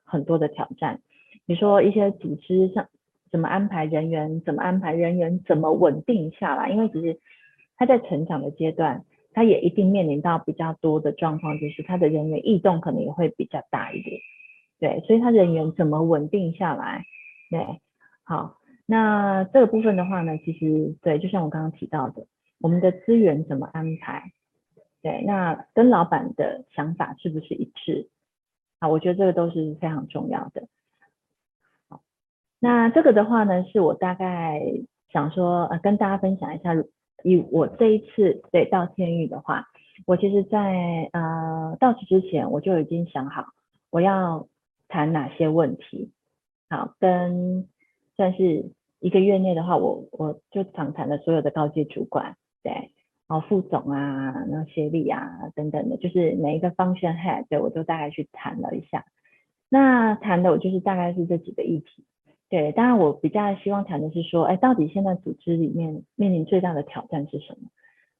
[0.03, 1.01] 很多的挑战，
[1.45, 2.87] 比如说一些组织上
[3.31, 6.71] 怎么安排人员，怎么安排人员，怎么稳定下来。
[6.71, 7.19] 因为其实
[7.77, 14.19] 他在成长的阶段，他也一定面临到比较多的状况，就是他的人员异动可能也会比较大一点。
[14.79, 17.05] 对，所以他人员怎么稳定下来？
[17.51, 17.79] 对。
[18.29, 22.27] 好，那这个部分的话呢，其实对，就像我刚刚提到的，
[22.61, 24.33] 我们的资源怎么安排？
[25.01, 28.07] 对，那跟老板的想法是不是一致？
[28.77, 30.67] 啊，我觉得这个都是非常重要的。
[31.89, 32.03] 好，
[32.59, 34.61] 那这个的话呢，是我大概
[35.11, 36.75] 想说，呃，跟大家分享一下，
[37.23, 39.65] 以我这一次对到天域的话，
[40.05, 43.47] 我其实在呃到此之前，我就已经想好
[43.89, 44.47] 我要
[44.87, 46.11] 谈哪些问题，
[46.69, 47.67] 好跟。
[48.19, 52.91] 算是一个月内的话，我我就访谈了所有的高阶主管，对，
[53.29, 59.05] 然后副总啊，然后协理啊等等的，就是每一个 function head，对，我都大概去谈了一下。
[59.69, 62.03] 那谈的我就是大概是这几个议题，
[62.49, 67.69] 对，当然我比较希望谈的是说，哎，到底现在组织里面面临最大的挑战是什么？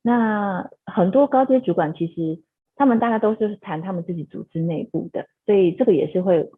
[0.02, 2.42] 那很多高阶主管其实
[2.78, 6.50] 他们大概都是谈他们自己组织内部的，所以这个也是会。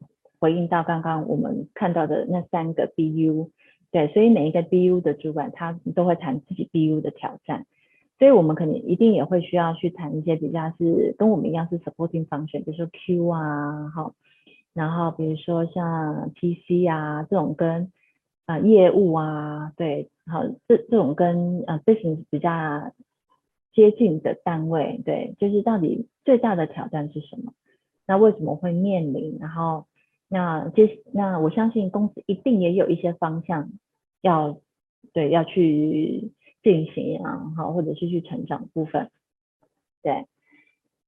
[0.42, 3.52] 回应到刚刚我们看到的那三个 BU，
[3.92, 7.68] 对，所以每一个 BU 的主管他都会谈自己 BU 的挑战，
[8.18, 14.16] 所以我们肯定一定也会需要去谈一些比较是跟我们一样是 supporting function，比如说 Q 啊，好，
[14.74, 17.92] 然后比如说像 TC 啊这种跟
[18.48, 22.92] 啊、业务啊，对，好，这这种跟呃类型比较
[23.74, 27.54] 接近的单位，对，就是到底最大的挑战是什么？
[28.08, 29.38] 那为什么会面临？
[29.40, 29.86] 然后
[30.34, 33.70] 那接那我相信公司一定也有一些方向
[34.22, 34.62] 要
[35.12, 36.32] 对要去
[36.64, 39.12] 进行啊，好，或者是去成长部分。
[40.02, 40.28] 对，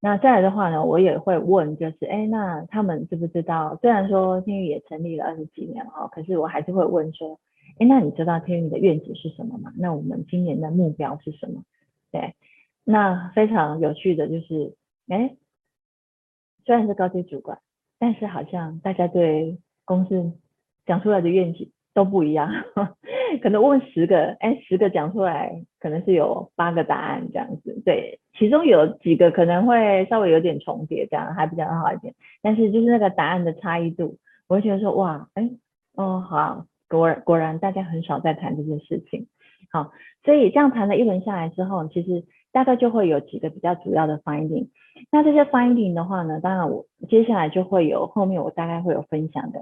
[0.01, 3.79] 那再来的话呢，我也会问，就是哎，那他们知不知道？
[3.81, 7.39] 虽然说天宇也成立了二十几年了，可是我还是会问说，
[7.79, 9.71] 哎，那你知道天宇的愿景是什么吗？
[9.77, 11.63] 那我们今年的目标是什么？
[12.11, 12.35] 对，
[12.83, 14.75] 那非常有趣的就是，
[15.07, 15.37] 哎，
[16.65, 17.59] 虽然是高级主管。
[18.03, 20.33] 但是好像大家对公司
[20.85, 22.51] 讲出来的愿景都不一样，
[23.41, 27.81] 可能问十个，哎，十个讲出来可能是有八个答案这样子。
[27.85, 32.13] 对，其中有几个可能会稍微有点重叠，这样还比较好一点。
[32.41, 34.17] 但是就是那个答案的差异度，
[34.49, 35.49] 我会觉得说哇，哎，
[35.95, 39.27] 哦，好，果然果然大家很少在谈这件事情。
[39.71, 39.93] 好，
[40.25, 44.69] 所以这样谈了一轮下来之后，其实大概就会有几个比较主要的 finding。
[45.11, 49.59] 那这些 finding 的话呢，当然我接下来就会有后面我大概会有分享的，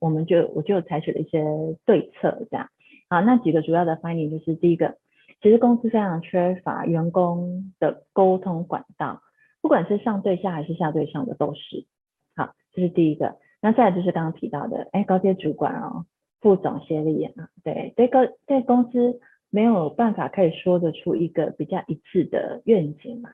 [0.00, 1.42] 我们就我就采取了一些
[1.86, 2.68] 对策这样。
[3.08, 4.96] 好，那几个主要的 finding 就是第一个，
[5.40, 9.22] 其实公司非常缺乏员工的沟通管道，
[9.62, 11.86] 不管是上对下还是下对上的都是。
[12.36, 13.36] 好，这是第一个。
[13.62, 16.04] 那再来就是刚刚提到的，哎，高阶主管哦，
[16.40, 23.30] 副总协理啊，对对高对公司没有办法可以说得出一个比较一致的愿景嘛。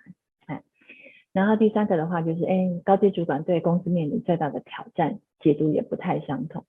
[1.32, 6.64] 然后第三个的话就是，哎，高级主管对公司面临最大的挑战解读也不太相同，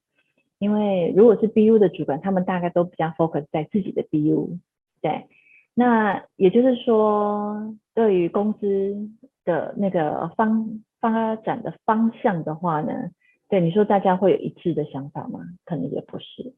[0.58, 4.58] 因为如果是 BU 的主管，他们大概都比较 focus 在自己的 BU，
[5.04, 5.28] 对，
[5.76, 9.08] 那也就是说，对于公司
[9.44, 13.12] 的那个方发展的方向的话呢，
[13.48, 15.42] 对你说大家会有一致的想法吗？
[15.64, 16.56] 可能也不是，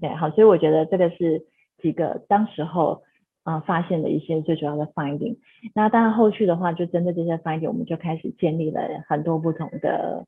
[0.00, 1.44] 对，好，所以我觉得这个是
[1.78, 3.02] 几个当时候。
[3.44, 5.38] 啊，发现的一些最主要的 finding。
[5.74, 10.26] 那当然后续的话，就针对这些 finding，我们就开始建立了很多不同的，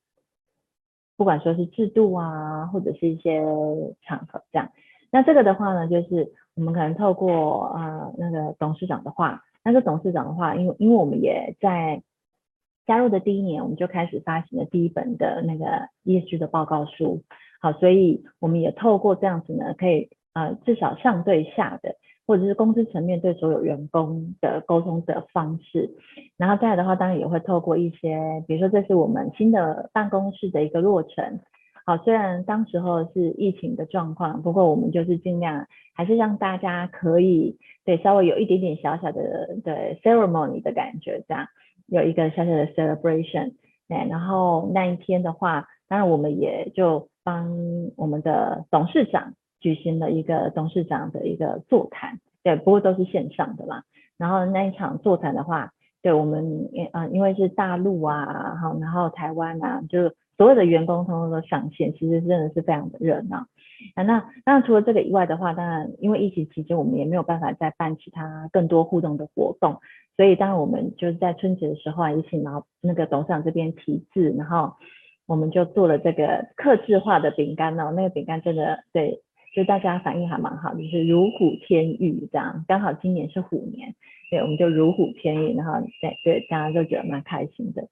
[1.18, 3.42] 不管说是制度啊，或者是一些
[4.00, 4.72] 场合这样。
[5.10, 12.02] 那这个的话呢，就是我们可能透过啊那个董事长的话，那个董事长的话，因为因为我们也在
[12.86, 17.22] 加入的第一年，我们就开始发行了第一本的那个 ESG 的报告书。
[17.60, 21.96] 好，所以我们也透过这样子呢，可以呃至少上对下的。
[22.26, 25.90] 或者是公司层面对所有员工的沟通的方式，
[26.36, 31.40] 然后再来的话，当然也会透过一些，比如说这是我们新的办公室的一个落成。
[31.84, 41.48] 好，虽然当时候是疫情的状况，不过我们就是尽量还是让大家可以对稍微有一点点小小的对 ceremony 的感觉，这样
[41.88, 43.54] 有一个小小的 celebration。
[43.88, 47.50] 对，然后那一天的话，当然我们也就帮
[47.96, 49.34] 我们的董事长。
[49.60, 53.84] 举行了一个董事长的一个座谈，对，不过都是线上的啦。
[54.18, 63.46] 然后那一场座谈的话，对我们，呃，因为是大陆啊，然后台湾啊，就所有的员工通通都上线，其实真的是非常的热闹。
[63.94, 69.80] 啊，那那除了这个以外的话，当然因为疫情期间我们也没有办法再办其他更多互动的活动，
[70.16, 74.74] 所以当然我们就是在春节的时候啊，也请老那个董事长这边题字，然后
[75.26, 79.22] 我们就做了这个客制化的饼干哦，那个饼干真的对，
[79.54, 83.94] 就大家反应还蛮好，就是如虎添翼这样，刚好今年是虎年，
[84.30, 87.88] 对，我们就如虎添翼，然后对对，大家都觉得蛮开心的。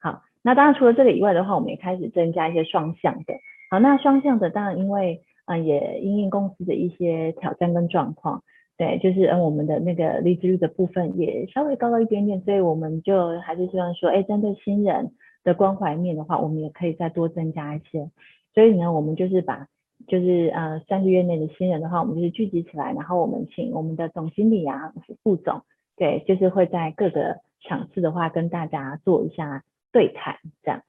[0.00, 3.34] 好，那当然除了这个以外的话，我们也开始增加一些双向的。
[3.70, 8.44] 好，那双向的当然因为啊、也因应公司的一些挑战跟状况，
[8.78, 15.10] 对，就是嗯我们的那个离职率的部分也稍微高了一点点，所以我们就还是希望说，哎，针对新人
[15.42, 18.08] 的关怀面的话，我们也可以再多增加一些。
[18.54, 19.66] 所以呢，我们就是把
[20.06, 24.92] 就是呃三个月内的新人的话，我们就是聚集起来，然后我们请我们的总经理啊、
[25.22, 25.62] 副总，
[25.96, 30.82] 对，就是会在各个场次的话跟大家做一下对谈，这样。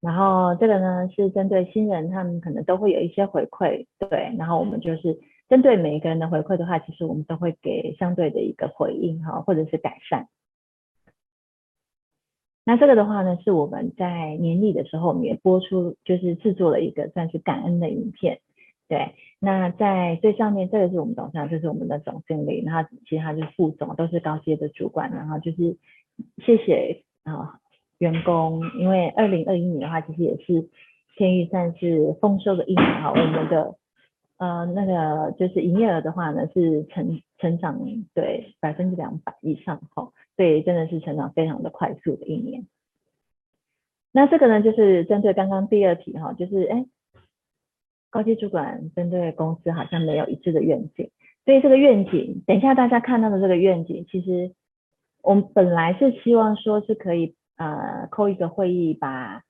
[0.00, 4.34] 然后这个呢是针对新人，他们可能都会有一些回馈，对。
[4.38, 5.18] 然后我们就是
[5.48, 10.28] 针对每一个人的回馈的话，其实我们都会给相对的一个回应哈，或者是改善。
[12.64, 18.40] 那这个的话呢，是我们在年底的时候，我们也播出，就是制作了一个算是感恩的影片，
[18.88, 19.14] 对。
[19.38, 25.76] 那在最上面，这个是我们董事长，就是我们的总经理，然后其他就是副总，都是高阶的主管，然后就是
[26.44, 27.60] 谢谢啊。
[27.98, 30.68] 员工，因为二零二一年的话，其实也是
[31.16, 33.10] 天钰算是丰收的一年哈。
[33.10, 33.76] 我们的
[34.44, 37.80] 呃那个就是营业额的话呢，是成成长
[38.14, 42.66] 对百分之两百以上哈，所以真的是成长非常的快速的一年。
[44.12, 46.84] 那这个呢，就是针对刚刚第二题哈，就是哎
[48.10, 51.10] 高级主管针对公司好像没有一致的愿景，
[51.44, 54.52] 所以这个愿景，等一下大家看到的这个愿景，其实
[55.22, 57.34] 我们本来是希望说是可以。
[57.56, 59.43] 呃，扣一个会议，把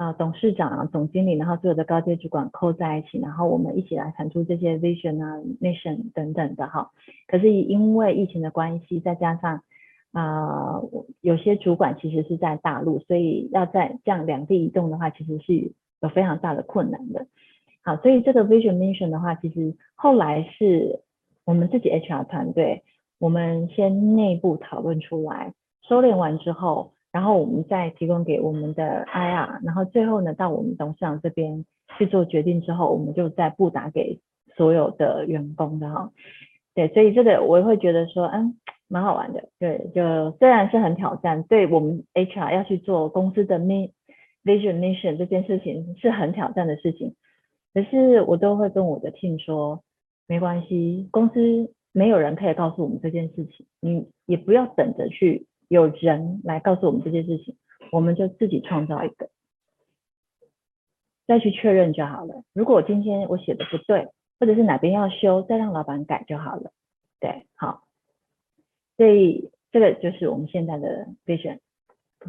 [0.00, 6.90] 呃董事长、总经理，然后所有的高阶主管扣在一起，然后我们一起来产出这些 vision 啊、mission 等等的哈。
[7.28, 9.62] 可是因为疫情的关系，再加上
[10.12, 10.80] 啊、
[11.20, 15.54] 有些主管其实是在大陆，所以要在这样两地移动的话，其实是
[16.00, 17.26] 有非常大的困难的。
[17.84, 21.02] 好，所以这个 vision mission 的话，其实后来是
[21.44, 22.84] 我们自己 HR 团队，
[23.18, 25.52] 我们先内部讨论出来，
[25.86, 26.94] 收敛完之后。
[27.12, 31.64] 然后我们再提供给我们的 IR，然后最后呢，到我们董事长这边
[31.98, 34.20] 去做决定之后，我们就再布达给
[34.56, 36.10] 所有的员工的哈。
[36.74, 38.56] 对，所以这个我也会觉得说，嗯，
[38.86, 39.48] 蛮好玩的。
[39.58, 43.90] 对，就虽然是很挑战，对我们 HR 要去做公司的 mission
[44.44, 47.16] mission 这件事情是很挑战的事情，
[47.74, 49.82] 可是我都会跟我的 team 说，
[50.28, 55.48] 没关系，公司没有人可以告诉我们这件事情，你也不要等着去。
[55.70, 57.54] 有人来告诉我们这件事情，
[57.92, 59.30] 我们就自己创造一个，
[61.28, 62.42] 再去确认就好了。
[62.52, 64.08] 如果我今天我写的不对，
[64.40, 66.72] 或者是哪边要修，再让老板改就好了。
[67.20, 67.84] 对，好，
[68.96, 71.60] 所以这个就是我们现在的 vision，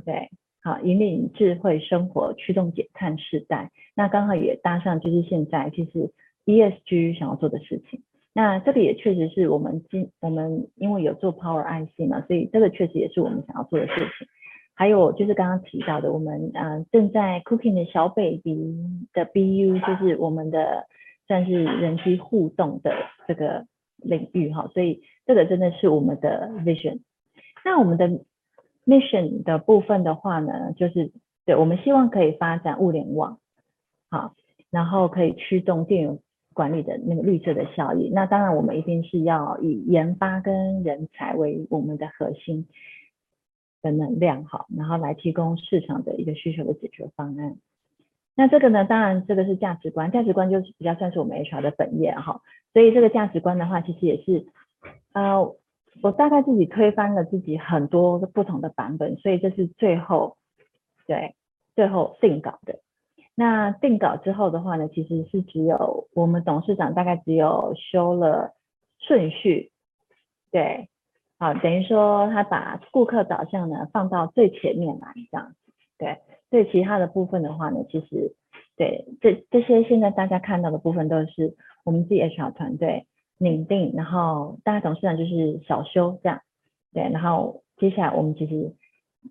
[0.05, 0.29] 对，
[0.61, 3.71] 好，引领智慧生活，驱动减碳世代。
[3.95, 6.13] 那刚好也搭上就是现在其实
[6.45, 8.03] ESG 想要做的事情。
[8.33, 14.27] 那这个也确实是我们今我们因为有做 Power IC 嘛，所以这个确实也是我们想要做的事情。
[14.73, 18.73] 还有就是刚刚提到的，我们呃正在 Cooking 的小 baby
[19.13, 20.87] 的 BU，就是我们的
[21.27, 22.95] 算是人机互动的
[23.27, 23.65] 这个
[23.97, 27.01] 领域哈，所以这个真的是我们的 Vision。
[27.65, 28.07] 那我们的
[28.85, 31.11] Mission 的部分的话呢，就是
[31.45, 33.39] 对我们希望可以发展物联网，
[34.09, 34.33] 好，
[34.71, 36.17] 然后可以驱动电源。
[36.53, 42.67] 管理的那个绿色的效益，那当然我们一定是要以研发跟人才为我们的核心
[43.81, 47.57] 的能量哈，然后来提供市场的一个需求的解决方案。
[48.35, 52.41] 那这个呢，当然这个是价值观，价值观就是比较算是我们 HR 的本业哈，
[52.73, 54.45] 所以这个价值观的话，其实也是
[55.13, 55.55] 呃，
[56.01, 60.37] 我大概自己推翻了自己很多不同的版本，所以这是最后
[61.07, 61.35] 对
[61.75, 62.79] 最后定稿的。
[63.41, 68.53] 那定稿之后的话呢，其实是只有我们董事长大概只有修了
[68.99, 69.71] 顺序，
[70.51, 70.89] 对，
[71.39, 76.19] 好，等于说他把顾客导向呢放到最前面来，这样子，对，
[76.51, 78.35] 对，其他的部分的话呢，其实
[78.77, 83.07] 对这这些现在大家看到的部分都是我们自己 HR 团队
[83.39, 86.41] 拟定，然后大家董事长就是小修这样，
[86.93, 88.75] 对，然后接下来我们其实。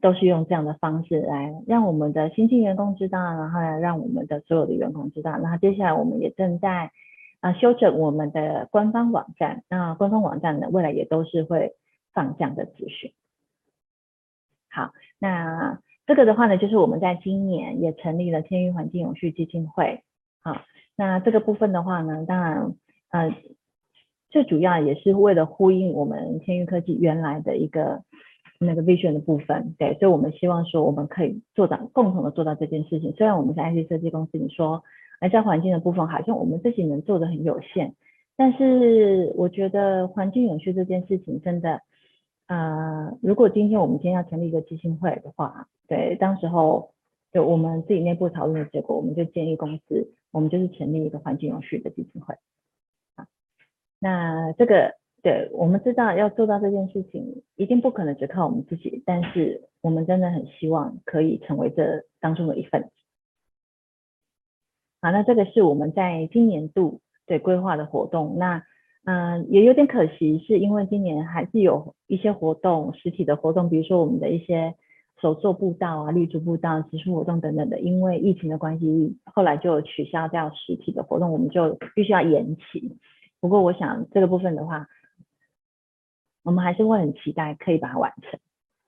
[0.00, 5.38] 都是用这样的方式来让我们的新进员工知道，然后来让我们的所有的员工知道。
[5.38, 6.92] 那接下来我们也正在
[7.40, 11.74] 啊修整我们的官方网站，那官方网站呢，未来也都是会
[12.12, 13.12] 放这样的资讯。
[14.70, 20.04] 好，那这个的话呢，就是我们在今年也成立了天钰环境永续基金会。
[20.42, 20.62] 好，
[20.96, 22.74] 那这个部分的话呢，当然，
[23.10, 23.34] 呃，
[24.30, 28.04] 最主要也是为了呼应我们天钰科技原来的一个
[28.62, 33.12] 那个 vision 的部分，对，所以我们希望说我们可以做到共同的做到这件事情。
[33.14, 34.84] 虽然我们是 IC 设计公司，你说，
[35.20, 37.94] 哎，在环境的部分好像我们自己能做的很有限，
[38.36, 41.80] 但是我觉得环境永续这件事情真的。
[42.48, 46.90] 呃，如果今天我们今天要成立一个基金会的话，对，当时候
[47.32, 52.34] 就我们自己内部讨论的结果，我们就建议公司，我们就是成立一个环境永续的基金会。
[53.14, 53.26] 啊，
[54.00, 62.88] 那这个对，我们知道要做到这件事情，一定不可能只靠我们自己，但是我们真的很希望可以成为这当中的一份子。
[65.02, 68.62] 好，那这个是我们在今年度对规划的活动，那。
[69.04, 74.74] 嗯，也有点可惜，是因为今年还是有一些活动，实体的活动，比如说我们的一些
[75.22, 82.94] 手作步道啊、绿筑步道、植树活动等等的，因为疫情的关系，后来就取消掉实体的活动，我们就必须要延期。
[83.40, 84.86] 不过我想这个部分的话，
[86.42, 88.40] 我们还是会很期待可以把它完成。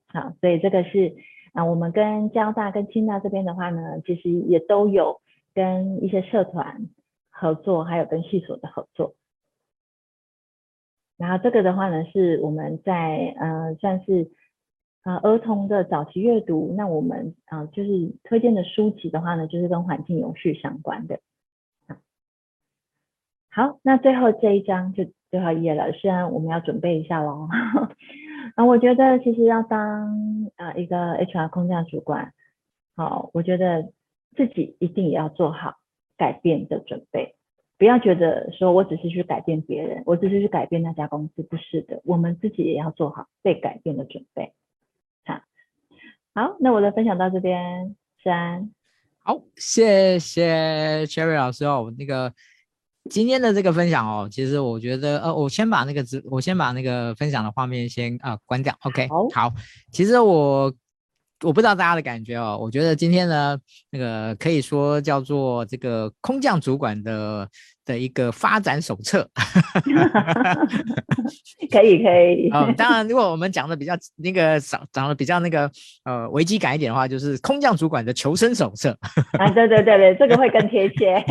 [0.08, 1.14] 好，所以这个是
[1.52, 5.20] 啊，我们跟交大跟清大这边的话呢，其实也都有
[5.54, 6.88] 跟一些社团
[7.30, 9.14] 合作，还有跟系所的合作。
[11.18, 14.30] 然后这个的话呢，是我们在呃算是
[15.04, 21.20] 呃儿童的早期阅读，那我们啊、就是推荐的书籍的话呢，就是跟环境永续相关的。
[23.54, 27.46] 好，那最后这一章就最后一页了，虽然我们要准备一下喽。
[28.54, 32.32] 啊， 我觉得其实要当啊、呃、一个 HR 空降主管，
[32.96, 33.92] 好，我觉得
[34.34, 35.74] 自己一定也要做好
[36.16, 37.34] 改变的准备。
[37.76, 44.54] 不要觉得说我只是去改变别人，我只是去改变那家公司，不是的，我们自己也要做好被改变的准备。
[45.26, 45.42] 好，
[46.34, 48.70] 好，那我的分享到这边，三，
[49.18, 52.32] 好，谢谢 Cherry 老师哦，那个
[53.10, 59.54] 今天的这个分享哦，其实我觉得呃，我先把那个直，我先把那个分享的画面先啊、呃、关掉，OK，好，好，
[59.92, 60.72] 其实我。
[61.44, 63.58] 我不知道大家的感觉哦，我觉得今天呢，
[63.90, 67.48] 那个可以说叫做这个空降主管的
[67.84, 69.28] 的一个发展手册。
[71.70, 72.48] 可以可以。
[72.50, 75.70] 啊、哦，当然，如果我们讲的比较那个长长得比较那个
[76.04, 78.96] 呃危机感一点的话，就是空降主管的求生手册。
[79.38, 81.14] 啊，对对对对，这个会更贴切。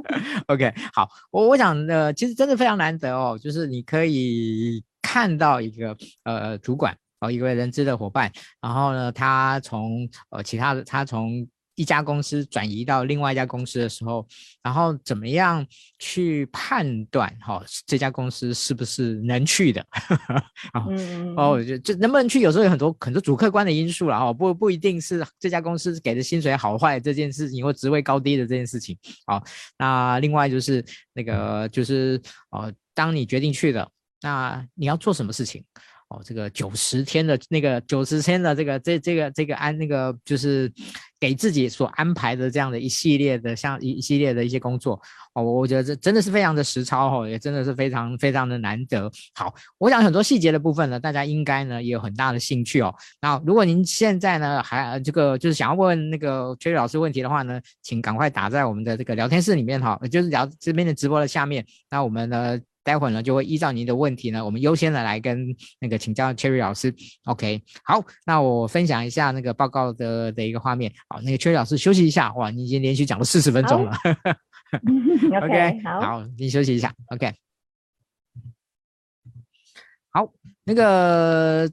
[0.48, 6.96] OK，好，我我想呃，其实真的非常难得哦，就是你可以看到一个呃主管。
[7.20, 8.32] 哦，一位人资的伙伴，
[8.62, 11.46] 然后呢，他从呃其他的，他从
[11.80, 14.26] 一家公司转移到另外一家公司的时候，
[14.62, 15.66] 然后怎么样
[15.98, 19.80] 去判断哈、哦、这家公司是不是能去的？
[20.76, 28.94] 哦，嗯、哦，就就能不能去，有时候有很多很多主客观的因素了哦，不不一定是这家公司给的薪水好坏这件事情，或职位高低的这件事情。
[29.24, 29.42] 好、哦，
[29.78, 32.20] 那另外就是那个就是
[32.50, 33.88] 哦，当你决定去了，
[34.20, 35.64] 那你要做什么事情？
[36.10, 40.70] 哦，这个九十天的那个九十天的这个这这个这个安那个就是
[41.20, 45.00] 给自己所安排的这样的一系列的像一一系列的一些工作
[45.34, 49.08] 哦，我觉得这真的是非常的实操哦，也真的是非常非常的难得。
[49.36, 52.92] 好，我想很多细节的部分呢，大家应该呢也有很大的兴趣哦。
[53.22, 62.58] 那如果您现在呢还这个就是想要问那个崔老师问题的话呢，请赶快打在我们的这个聊天室里面哈，就是聊这边的直播的下面，那我们呢。
[62.82, 66.94] 待会儿呢，就会依照您的问题呢，我们优先的来跟那个请教 Cherry 老师。
[67.24, 70.92] OK，好，那我分享一下那个报告的的一个画面。
[71.08, 72.32] 好，那个 Cherry 老师休息一下。
[72.34, 73.92] 哇，你已经连续讲了四十分钟了。
[74.72, 75.44] Oh.
[75.44, 76.94] OK，好，好，你休息一下。
[77.06, 77.34] OK，
[80.10, 80.32] 好，
[80.64, 81.68] 那个。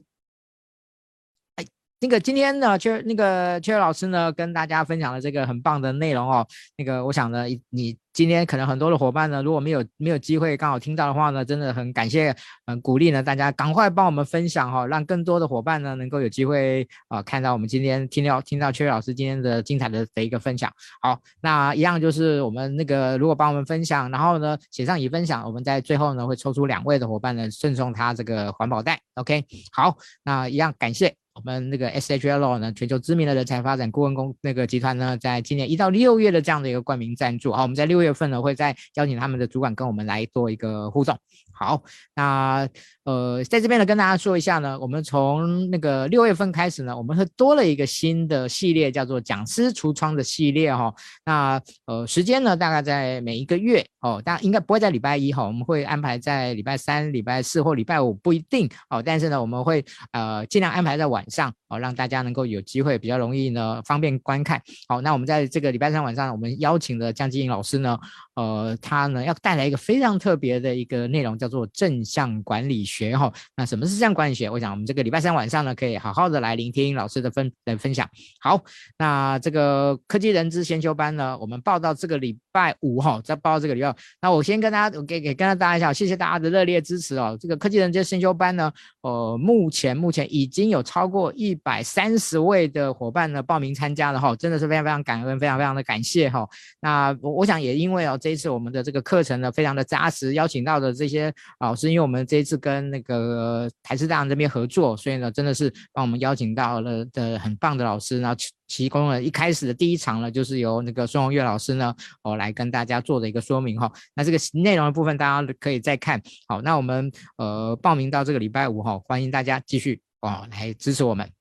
[2.00, 6.46] 那个今天呢，缺那个 Cherry 老师呢，跟大家分享了这个很棒的内容哦。
[6.76, 12.32] 那个我想呢，你今天可能很多的伙伴呢，如果没有没有机会刚好听到的话呢，真的很感谢，
[12.66, 20.72] 很鼓励呢，大家赶快帮我们分享哈、哦，让更多的伙伴呢能够有机会啊、看到我们今天听到听到 Cherry 老师今天的精彩的的一个分享。
[21.02, 29.00] 好，那一样就是我们那个如果帮我们分享，然后呢写上已分享，我们在最后呢会抽出两位的伙伴呢赠送他这个环保袋。
[29.14, 31.16] OK，好，那一样感谢。
[31.38, 41.16] 我们那个 SHL 呢，全球知名的人才发展顾问公那个集团呢，在今年一到六月的这样的一个冠名赞助，好，我们在六月份呢，会再邀请他们的主管跟我们来做一个互动。
[41.58, 41.82] 好，
[42.14, 42.68] 那
[43.02, 50.94] 呃，在这边呢，跟大家说一下呢，我们从那个六月份开始呢，我们会多了一个新的系列，叫做讲师橱窗的系列哈、
[51.24, 59.02] 那呃，时间呢，大概在每一个月哦，大家应该不会在礼拜一哈、我们会安排在礼拜三、礼拜四或礼拜五，不一定哦。
[59.02, 64.62] 但是呢，我们会呃尽量安排在晚上哦，让大家能够有机会比较容易呢方便观看。
[64.86, 67.98] 好，那我们在这个礼拜三晚上，我们邀请的江金颖老师呢，
[68.38, 73.32] 呃，他呢要带来一个非常特别的一个内容，叫做正向管理学哈、哦。
[73.56, 74.48] 那什么是正向管理学？
[74.48, 78.08] 我想我们这个礼拜三晚上呢，可以好好的来聆听老师的分的分享。
[78.40, 78.62] 好，
[78.96, 83.92] 那这个科技人资先修班呢，我们报到这个礼拜五哈，再报到这个礼拜。
[84.22, 87.36] 那我先跟大家，我给给跟大家一下，谢谢大家的热烈支持哦。
[87.40, 96.48] 这个科技人资先修班呢，呃，目前目前已经有超过一百三十位的伙伴呢报名参加了哈，真的是非常非常感恩，非常非常的感谢哈。
[96.80, 113.90] 那我我想也因为哦，这一次我们的这个课程呢非常的扎实，邀请到的这些老师，因为我们这一次跟那个台师大这边合作，所以呢真的是帮我们邀请到了的很棒的老师，然后提供了一开始的第一场呢，就是由那个孙红月老师呢哦来跟大家做的一个说明哈。
[114.14, 116.20] 那这个内容的部分大家可以再看。
[116.46, 121.37] 好，那我们呃报名到这个礼拜五哈，欢迎大家继续哦来支持我们。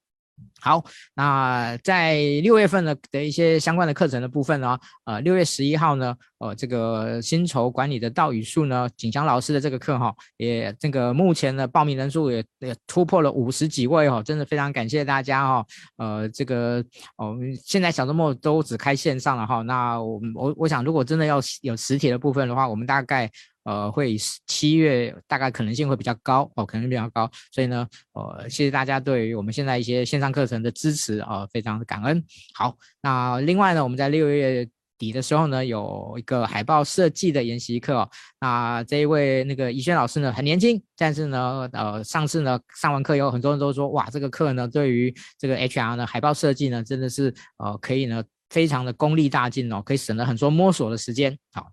[0.60, 0.84] 好，
[1.14, 15.66] 那在六月份的的一些相关的课程的部分呢，呃，六月十一号呢，呃，这个薪酬管理的道与术呢，景祥老师的这个课哈，也这个目前的报名人数也也突破了五十几位哈，真的非常感谢大家哈，
[15.98, 16.84] 呃，这个
[17.18, 23.30] 哦，现在小周末都只开线上了哈，那我我我想如果真的要有实体的部分的话，我们大概。
[23.68, 24.16] 呃，会
[24.46, 32.24] 七月大概可能性会比较高哦，可能比较高，所以呢，呃，谢谢大家对于我们现在一些线上课程的支持啊，呃，非常的感恩。
[32.56, 34.66] 好，那另外呢，我们在六月
[34.98, 38.10] 底的时候呢，有一个海报设计的研习课，
[38.40, 51.38] 那这一位那个怡轩老师呢很年轻，但是呢，呃，上次呢上完课以后，很多人都说哇，这个课呢对于这个 HR 呢海报设计呢真的是呃可以呢非常的功力大进哦，可以省了很多摸索的时间。
[51.52, 51.68] 好。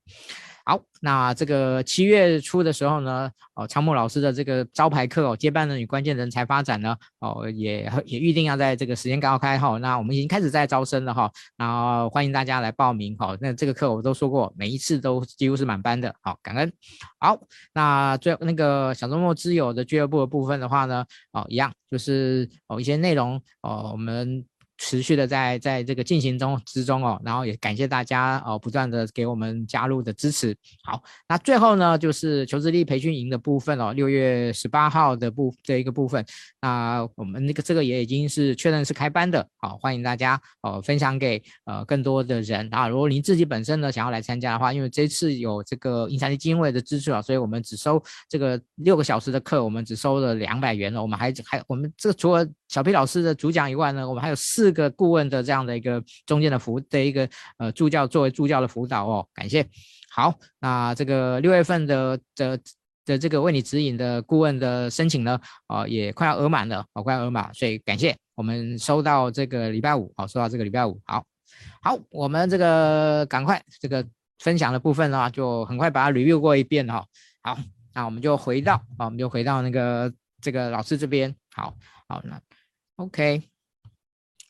[0.66, 13.36] 好，那这个七月初的时候呢，哦，昌木老师的这个招牌课哦，接班人与关键人才发展呢，哦，也也预定要在这个时间刚好开哈，那我们已经开始在招生了哈，然后欢迎大家来报名哈。
[13.42, 16.72] 那这个课我都说过，每一次都几乎是满班的，好，感恩。
[17.20, 17.38] 好，
[17.74, 24.42] 那最那个小周末之友的俱乐部的部分的话呢，哦，一样就是哦一些内容哦，我们。
[24.78, 30.56] 持续的在在这个进行中之中哦，然后也感谢大家哦，不断的给我们加入的支持。
[30.82, 36.24] 好，那最后呢，就是求职力培训营的部分哦，六月十八号的部这一个部分，
[36.60, 42.88] 那我们那个这个也已经是确认是开班的，好，欢迎大家哦分享给呃更多的人啊。
[42.88, 51.00] 如果您自己本身呢想要来参加的话，因为这次有这个英才基金会的支持啊，所以我们只收这个六个小时的课，我们只收了两百元了。
[51.00, 59.64] 我们还还我们这个除了小皮老师的主讲以外呢，我们还有四个顾问的这样的一个中间的辅的一个呃助教作为助教的辅导哦，感谢。
[60.10, 62.58] 好，那这个六月份的的
[63.04, 71.24] 的这个为你指引的顾问的申请呢，啊、也快要额满了，哦快要额满，所以感谢我们收到这个礼拜五，好收到这个礼拜五，好，
[71.80, 74.04] 好我们这个赶快这个
[74.40, 77.06] 分享的部分呢，就很快把它 review 过一遍哈。
[77.40, 77.56] 好，
[77.94, 81.72] 那我们就回到啊，我们就回到那个这个老师这边，好
[82.08, 82.36] 好那。
[82.96, 83.42] OK，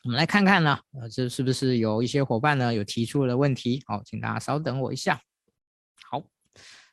[0.03, 3.81] 我们来看看呢，呃，这是不是有一些伙伴呢有提出了问题？
[3.87, 5.19] 好，请大家稍等我一下。
[6.11, 6.21] 好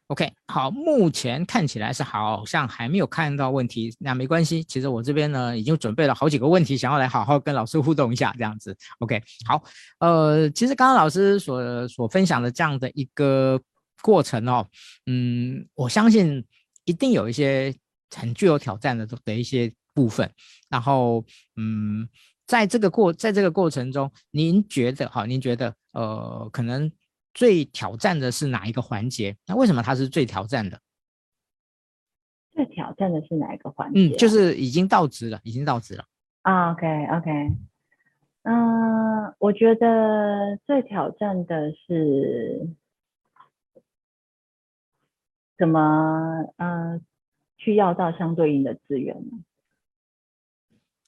[0.06, 4.64] ，OK，好，目前看起来是好像还没有看到问题，那没关系。
[4.64, 8.74] 其实我这边呢已经准备了好几个问题，想要来好好跟老师互动一下，这样子。
[9.00, 9.62] OK，好，
[9.98, 13.60] 呃，其实刚刚老师所所分享的这样的一个
[14.00, 14.66] 过程哦，
[15.04, 16.42] 嗯，我相信
[16.86, 17.76] 一定有一些
[18.16, 19.70] 很具有挑战的的一些。
[19.94, 20.30] 部分，
[20.68, 21.24] 然后，
[21.56, 22.08] 嗯，
[22.46, 26.90] 在这个过，在这个过程中，您觉得，哈，您觉得，呃，可能
[27.34, 29.36] 最挑战的是哪一个环节？
[29.46, 30.80] 那为什么它是最挑战的？
[32.50, 34.00] 最挑战的是哪一个环节？
[34.00, 36.04] 嗯，就是已经到职了，已经到职了。
[36.42, 37.30] 啊，OK，OK，
[38.42, 42.68] 嗯，我觉得最挑战的是
[45.56, 47.00] 怎么，嗯、呃，
[47.56, 49.38] 去要到相对应的资源呢？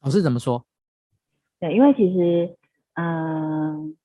[0.04, 0.66] 老师怎么说？
[1.58, 2.54] 对，因为其实，
[2.92, 3.96] 嗯、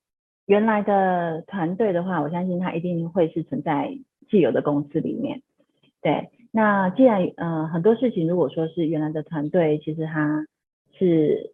[0.46, 5.42] 原来的团队的话，我相信它一定会是存在既有的公司里面。
[6.02, 10.48] 对，那既然，呃，很多事情如果说是原来的团队，其实它
[10.98, 11.54] 是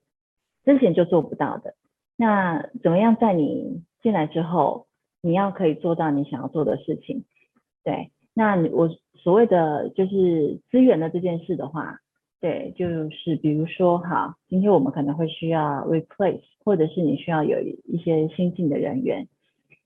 [0.64, 1.74] 之前就做不到的，
[2.16, 4.86] 那怎么样在你进来之后，
[5.22, 7.26] 你要可以做到你想要做的事情？
[7.84, 12.00] 对，那我所谓的就是资源的这件事的话。
[12.42, 19.28] 对，就是比如说哈，今天我们可能会需要 replace，或者是你需要有一些新进的人员。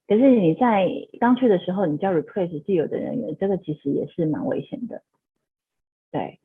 [0.07, 0.89] 可是你在
[1.19, 5.03] 刚去的时候，你叫 replace 既有的人员，这个其实也是蛮危险的。
[6.11, 6.39] 对，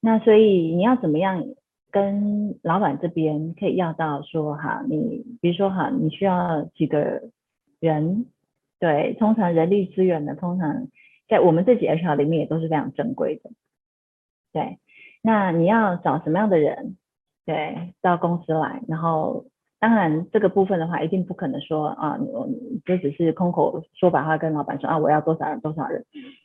[0.00, 1.46] 那所以你要怎么样
[1.90, 7.22] 跟老板这边可以要到说哈，你比如说哈，你需要几个
[7.78, 8.26] 人，
[8.80, 10.88] 对，通常人力资源呢，通常
[11.28, 13.50] 在我们这几 HR 里面也都是非常正规的，
[14.52, 14.78] 对，
[15.26, 16.98] 那你要找什么样的人，
[17.46, 19.46] 对，到公司来，然后
[19.80, 22.26] 当然这个部分的话，一定不可能说啊，你
[22.84, 26.04] 就只是空口说白话跟老板说啊，我要多少人多少人，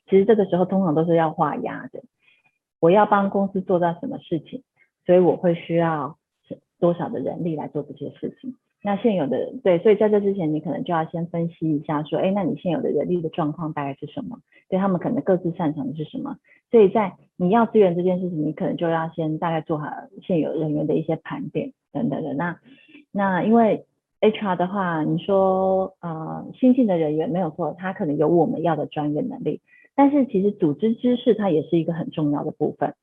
[0.10, 2.02] 其实这个时候通常都是要画押的，
[2.80, 4.64] 我要帮公司做到什么事情。
[5.06, 6.18] 所以我会需要
[6.80, 8.56] 多少的人力来做这些事情？
[8.82, 14.40] 那现有的对，所以在这之前，你可能就要先分析一下，说，哎，那你现有的人力的状况大概是什么？
[14.70, 16.38] 对他们可能各自擅长的是什么？
[16.72, 19.88] 所以在你要资源这件事情，你可能就要先大概做好
[20.22, 22.34] 现有人员的一些盘点等等的。
[22.34, 22.58] 那
[23.12, 23.86] 那因为
[24.22, 29.62] HR 的话，你说呃新进的人员没有错，他可能有我们要的专业能力，
[29.96, 32.94] 但是其实组织知识它也是一个很重要的部分，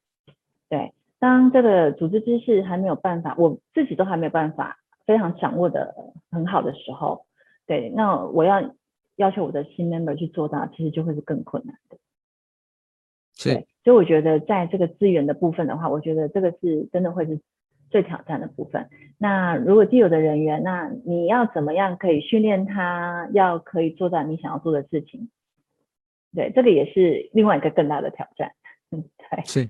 [0.71, 0.93] 对。
[1.19, 5.95] 当这个组织知识还没有办法，我自己都还没有办法非常掌握的
[6.31, 7.25] 很好的时候，
[7.67, 8.75] 对，那我要
[9.17, 11.97] 要求我的新 member 去做到，其实就会是更困难的。
[13.35, 17.41] 是，所以我觉得在这个资源的部分的话，我觉得这个是真的会是
[17.91, 18.89] 最挑战的部分。
[19.19, 25.29] 那如果既有的人员，那你要怎么样可以训练他，要可以做到你想要做的事情？
[26.35, 28.53] 对，这个也是另外一个更大的挑战。
[28.91, 29.69] 嗯， 对，是。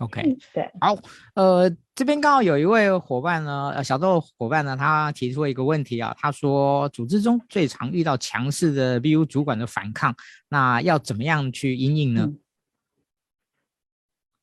[0.00, 0.22] OK，
[0.54, 0.96] 对，好，
[1.34, 10.14] 呃，这边刚好有一位伙伴呢，呃，小豆伙伴呢，他提出了一个问题啊，他说，组织中最常遇到强势的 BU 主管的反抗，
[10.48, 12.22] 那要怎么样去因应呢？
[12.24, 12.38] 嗯、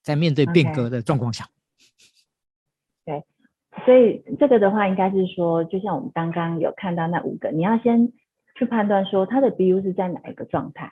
[0.04, 1.48] 在面对变革的状况下，
[3.04, 3.26] 对，
[3.84, 8.14] 所以这个的话，应该是说，就像我们刚刚有看到那五个，你要先
[8.56, 10.92] 去判断说他的 BU 是在哪一个状态。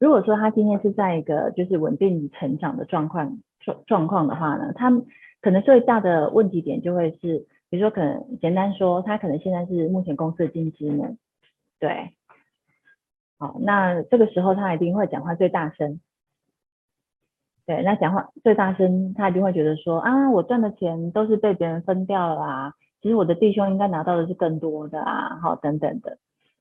[0.00, 4.90] 如果说他今天是在一个就是稳定成长的状况状状况的话呢，他
[5.42, 11.18] 可能最大的问题点就会是，比如说可能简单说，他可能现在是目前公司的金鸡母，
[11.78, 12.14] 对，
[13.38, 16.00] 好，那这个时候他一定会讲话最大声，
[17.66, 22.72] 对，那讲话最大声，他一定会觉得说啊，我赚的钱都是被别人分掉了啊，
[23.02, 26.16] 其实我的弟兄应该拿到的是更多的啊，好，等等的，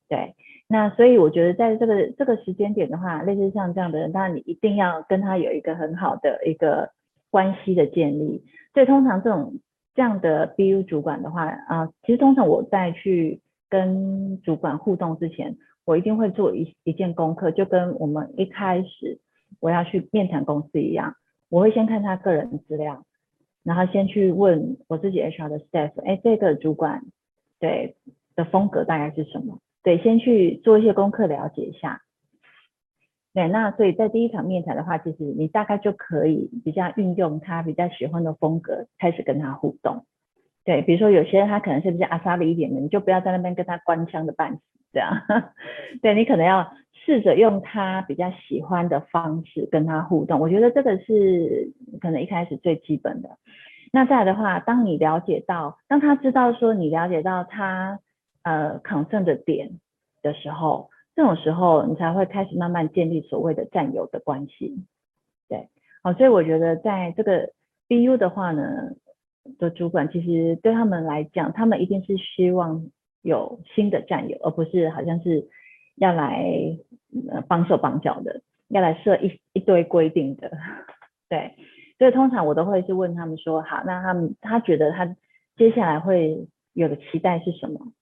[0.09, 0.35] 对。
[0.72, 6.91] 那所以我觉得在这个这个时间点的话，类似像这样的人，当然你一定要跟他有一个很好的一个
[7.32, 8.43] 关系的建立。
[8.76, 9.55] 所以通常这种
[9.95, 19.20] 这样的 BU 主管的话，啊、其实通常我在去跟主管互动之前，我一定会做一一件功课，就跟我们一开始
[19.59, 21.15] 我要去面谈公司一样，
[21.49, 23.05] 我会先看他个人资料，
[23.63, 27.01] 然后先去问我自己 HR 的 staff，哎，这个主管
[27.59, 27.95] 对
[28.36, 29.57] 的风格大概是什么？
[29.89, 32.01] 对，先去做一些功课，了解一下。
[33.33, 40.05] 对，那所以在第一场面谈的话，其实你大概就可以比较运用他比较喜欢的风格，开始跟他互动。
[40.63, 44.61] 对，比如说有些人他可能是比较阿莎利一点的，你就不要在那边跟他官腔的半死
[44.93, 45.23] 这样。
[46.03, 46.71] 对，你可能要
[47.03, 50.39] 试着用他比较喜欢的方式跟他互动。
[50.39, 53.39] 我觉得这个是可能一开始最基本的。
[53.91, 57.97] 那再来的话，当你了解到，当他知道说你了解到他。
[58.49, 59.79] 呃，concern 的点
[60.23, 64.87] 的时候，这种时候你才会开始慢慢建立所谓的战友的关系，
[65.47, 65.69] 对，
[66.01, 67.51] 好，所以我觉得在这个
[67.87, 68.95] BU 的话呢，
[69.59, 72.89] 的主管其实对他们来讲，他们一定是希望
[73.21, 75.47] 有新的战友，而不是好像是
[75.95, 76.75] 要来
[77.31, 80.51] 呃绑手帮脚的，要来设一一堆规定的，
[81.29, 81.53] 对，
[81.99, 85.15] 所以通常我都会是问他们说，好，那他们他觉得他
[85.55, 87.93] 接下来会有的期待是什么？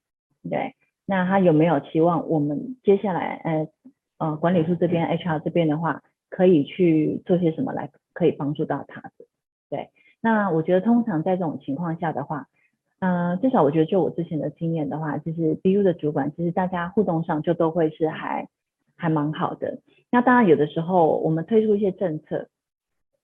[0.49, 0.75] 对，
[1.05, 3.67] 那他有没有期望我们接下来，呃，
[4.17, 9.25] 呃，管理处这边、HR 这边的话，可以去做些什么来可以帮助到他的？
[9.69, 9.89] 对，
[10.21, 12.47] 那我觉得通常在这种情况下的话，
[12.99, 18.47] 嗯、呃，至少我觉得就我之前的经验的话，就是 BU 的主管，其实大家互动上就都会是还
[18.95, 19.79] 还蛮好的。
[20.09, 22.47] 那当然有的时候我们推出一些政策，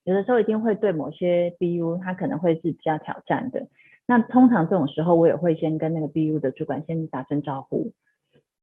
[0.03, 3.67] 有的时候一定会对某些 BU 他可能会是比较挑战的。
[4.05, 7.91] 那通常这种时候，我也会先跟那个 BU 的主管先打声招呼。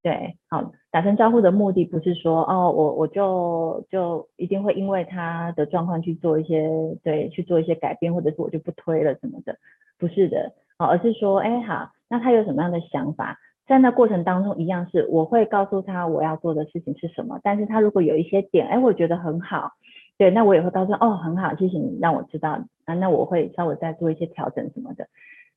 [0.03, 6.71] 对，好，打声招呼的目的不是说哦，我我就就一定会因为他的状况去做一些
[7.03, 9.57] 对去做一些改变，或者是我就不推了什么的，
[9.99, 19.73] 不是的，好，而是说，哎，好，那他有什么样的想法，在那过程当中一样是我会告诉他我要做的事情是什么，但是他如果有一些点，哎，我觉得很好，
[20.17, 22.53] 对，那我也会告诉他，哦，很好，谢谢你让我知道，
[22.87, 25.07] 啊，那我会稍微再做一些调整什么的。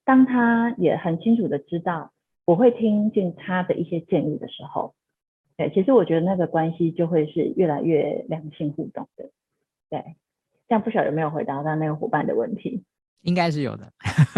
[0.05, 2.11] 当他也很清楚的知道
[2.45, 4.93] 我会听进他的一些建议的时候，
[5.57, 9.29] 对，其实我觉得那个关系就会是越来越良性互动的，
[9.89, 10.15] 对。
[10.69, 12.83] 这样不晓得有没有回答到那个伙伴的问题？
[13.21, 13.91] 应该是有的。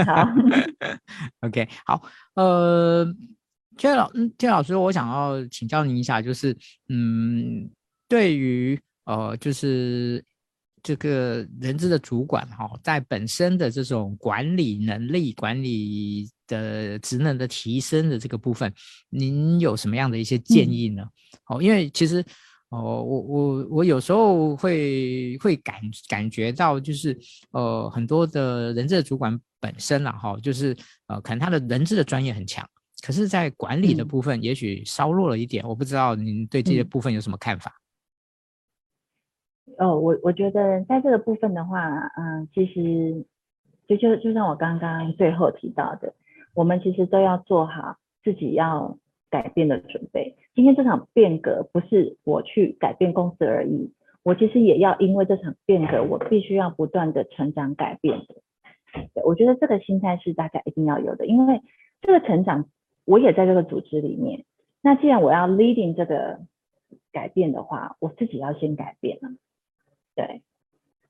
[0.06, 0.28] 好，
[1.48, 2.02] OK，好，
[2.34, 3.06] 呃，
[3.78, 6.58] 天老，嗯，薛老师，我想要请教您一下，就是，
[6.90, 7.70] 嗯，
[8.10, 10.22] 对于，呃，就是
[10.86, 18.72] 这个人资的主管哈，在本身的这种管理能力、管理的职能的提升的这个部分，
[19.10, 21.04] 您有什么样的一些建议呢？
[21.48, 22.24] 哦、嗯，因为其实。
[22.70, 25.76] 哦，我我我有时候会会感
[26.10, 27.18] 感觉到，就是
[27.52, 30.76] 呃，很多的人资的主管本身啦，哈，就是
[31.06, 32.68] 呃，可能他的人资的专业很强，
[33.02, 35.64] 可是，在管理的部分也许稍弱了一点。
[35.64, 37.72] 嗯、我不知道您对这些部分有什么看法？
[39.78, 43.26] 哦，我我觉得在这个部分的话，嗯、其实
[43.88, 46.14] 就就就像我刚刚最后提到的，
[46.54, 48.98] 我们其实都要做好自己要
[49.30, 50.36] 改变的准备。
[50.54, 53.92] 今天这场变革不是我去改变公司而已，
[54.24, 58.36] 我其实也要因为这场变革，我必须要不断的成长改变的。
[59.14, 61.62] 对，我觉得这个心态是大家一定要有的，因为
[62.02, 62.66] 这个成长
[63.06, 64.46] 我也在这个组织里面。
[64.82, 66.40] 那既然我要 leading 这个
[67.12, 69.30] 改变的话，我自己要先改变了。
[70.16, 70.42] 对，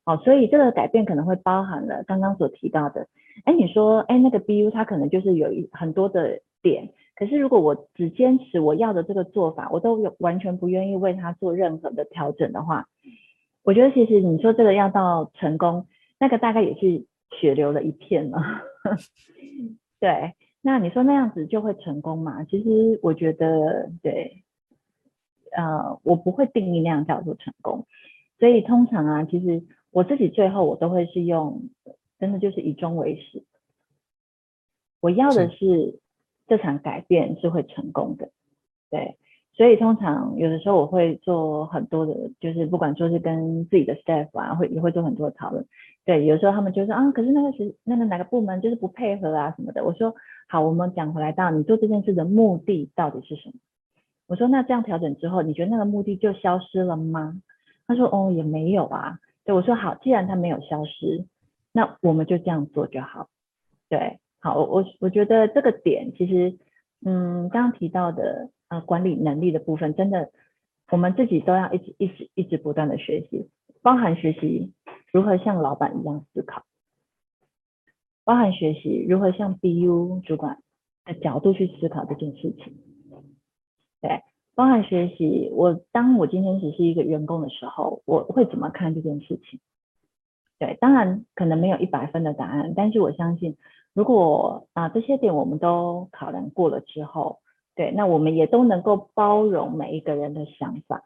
[0.03, 3.07] 好，所以这个改变可能会包含了刚刚所提到的，
[3.43, 6.89] 哎，你说，哎，那个 BU 它可能就是有一很多的点。
[7.15, 12.87] 可是，如果我只坚持我要的这个做法，我都有完全不愿意为它做任何的调整的话，
[13.63, 15.87] 我觉得其实你说这个要到成功，
[16.19, 17.05] 那个大概也是
[17.39, 18.41] 血流了一片了。
[20.01, 22.43] 对，那你说那样子就会成功吗？
[22.43, 24.43] 其实我觉得，对，
[25.55, 27.87] 呃，我不会定义那样叫做成功。
[28.39, 31.69] 所以通常啊，其实我自己最后我都会是用，
[32.19, 33.43] 真的就是以终为始，
[34.99, 35.99] 我要的是。
[36.47, 38.29] 这场改变是会成功的，
[38.91, 39.17] 对，
[39.53, 45.65] 所以通常有的时候我会做很多的，就是不管说是跟自己的 staff 啊，会也会做很多的讨论，
[46.05, 50.13] 对，有时候他们就说啊，可是那个是那个哪个部门就是不配合啊什么的，我说
[50.47, 53.55] 好，我们讲回来到你做这件事的目的到底是什么？
[54.27, 57.41] 我说那这样调整之后，你觉得那个目的就消失了吗？
[57.87, 61.25] 他说哦，也没有啊，对，我说好，既然它没有消失，
[61.71, 63.29] 那我们就这样做就好，
[63.89, 64.19] 对。
[64.39, 66.59] 好，我我我觉得这个点其实，
[67.03, 70.29] 嗯，刚刚提到的呃管理能力的部分，真的
[70.91, 73.49] 我们自己都要一直一直一直不断的学习，
[73.81, 74.71] 包含学习
[75.11, 76.63] 如何像老板一样思考，
[78.23, 80.61] 包含学习如何像 BU 主管
[81.05, 82.77] 的角度去思考这件事情，
[83.99, 84.21] 对，
[84.55, 89.59] 包含学习我当我今天只是一个员工的时候，我会怎么看这件事情？
[90.57, 93.57] 对，当然可能没有一百分的答案，但是我相信。
[93.93, 97.39] 如果啊这些点我们都考量过了之后，
[97.75, 101.03] 对，那我们也都能够包容每一个人的想法，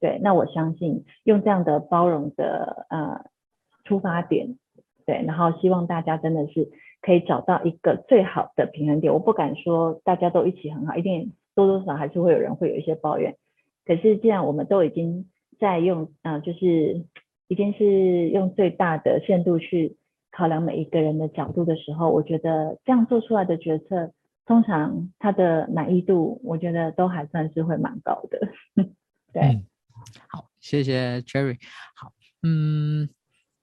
[0.00, 3.24] 对，那我相信用这样的包容的呃
[3.84, 4.58] 出发点，
[5.06, 6.70] 对，然后希望大家真的是
[7.00, 9.12] 可以找到一个最好的平衡点。
[9.12, 13.36] 我不敢说大家都一起很好，一定多多少少还是会有人会有一些抱怨。
[13.84, 15.28] 可是既然我们都已经
[15.58, 17.04] 在用啊、呃，就是
[17.48, 19.96] 已经是用最大的限度去。
[20.34, 24.14] 考量每一个人的角度的时候，我觉得这样做出来的决策，
[24.46, 28.40] 通常它的满意度，我觉得都还算是会蛮高的。
[29.30, 29.62] 对、
[30.30, 31.58] 好，谢谢 Cherry。
[31.94, 33.10] 好，嗯，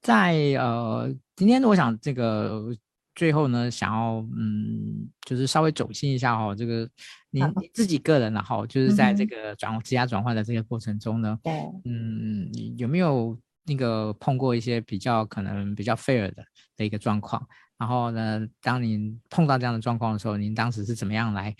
[0.00, 2.72] 在呃，今天我想这个
[3.20, 6.88] 最后呢，想要嗯，就是稍微走心一下哈，这个
[7.30, 11.52] 你你自己个人然后就是在这个转职业转换的这个过程中呢，对，
[11.84, 13.38] 嗯，有没有？
[13.66, 16.42] 那个碰过一些比较可能比较 fair 的
[16.78, 17.46] 的一个状况，
[17.78, 21.54] 然后呢，当您碰到这样的状况的时候，您当时是怎么样来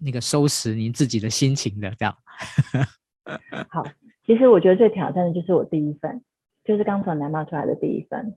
[0.00, 1.94] 那个收拾您自己的心情的？
[1.96, 2.16] 这样。
[3.68, 3.84] 好，
[4.26, 6.24] 其实我觉得最挑战的就是我第一份，
[6.64, 8.34] 就是刚从南冒出来的第一份。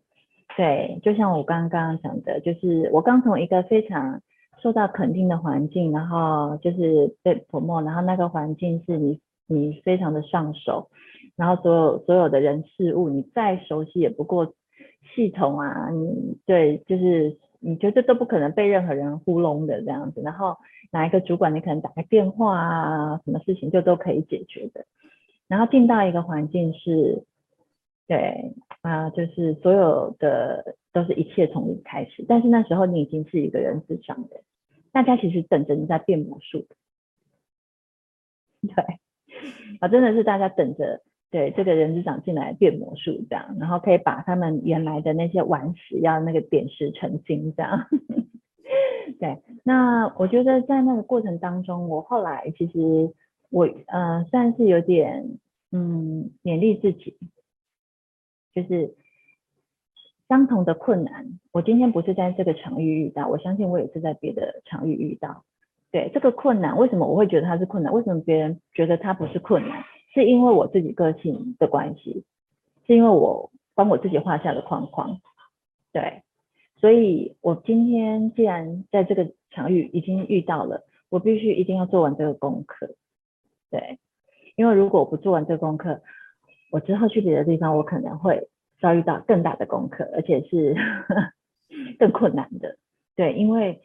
[0.58, 4.22] 对，就像我刚刚讲的，就是我刚从一个非常
[4.62, 10.90] 受到肯定的环境，然后就是被 promote，然后那个环境是你你非常的上手。
[11.36, 14.54] 然后所有所有的人事物，你再熟悉也不过
[15.14, 20.22] 系统啊，你对，就是你觉得都不可能被任何人糊弄的这样子。
[20.22, 20.56] 然后
[20.92, 24.86] 哪一个主管，你可能打个电话啊，什么事情就都可以解决的。
[25.50, 27.26] 然后进到一个环境是，
[28.08, 32.24] 对啊，就是所有的都是一切从零开始。
[32.28, 34.42] 但是那时候你已经是一个人资长的，
[34.92, 36.68] 大家其实等着你在变魔术。
[38.62, 38.84] 对，
[39.80, 41.02] 啊，真的是大家等着。
[41.32, 47.88] 对，这个人资长进来变魔术这样，然后可以把他们原来的那些顽石要那个点石成金这样。
[49.20, 53.14] 对，那我觉得在那个过程当中，我后来其实
[53.50, 55.38] 我呃算是有点
[55.72, 57.18] 嗯勉励自己，
[58.56, 58.96] 就是
[60.30, 65.44] 相同的困难，我今天不是在这个场域遇到，我相信我也是在别的场域遇到。
[65.92, 67.94] 对，这个困难，为什么我会觉得它是困难？
[67.94, 69.84] 为什么别人觉得它不是困难？
[70.14, 72.24] 是因为我自己个性的关系，
[72.88, 75.20] 是因为我帮我自己画下了框框。
[75.92, 76.24] 对，
[76.78, 82.96] 所以我今天既然在这个场域已经遇到了，我必须一定要做完这个功课。
[83.70, 84.00] 对，
[84.56, 86.02] 因为如果我不做完这个功课，
[86.76, 88.50] 我之后去别的地方，我可能会。
[88.82, 90.76] 遭遇到更大的功课，而且是
[91.98, 92.78] 更困难的。
[93.16, 93.82] 对，因为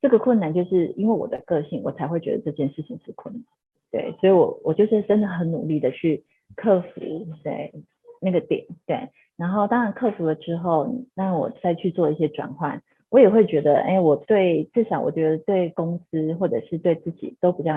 [0.00, 3.44] 这个困难就是因为我的个性，我才会觉得这件事情是困难。
[3.92, 6.24] 对，所以我我就是真的很努力的去
[6.56, 7.00] 克服
[7.44, 7.74] 对
[8.22, 8.66] 那个点。
[8.86, 17.74] 对，然后当然克服了之后，那我再去做一些转换，我也会觉得，哎，我对至少我觉得对公司或者是对自己都比较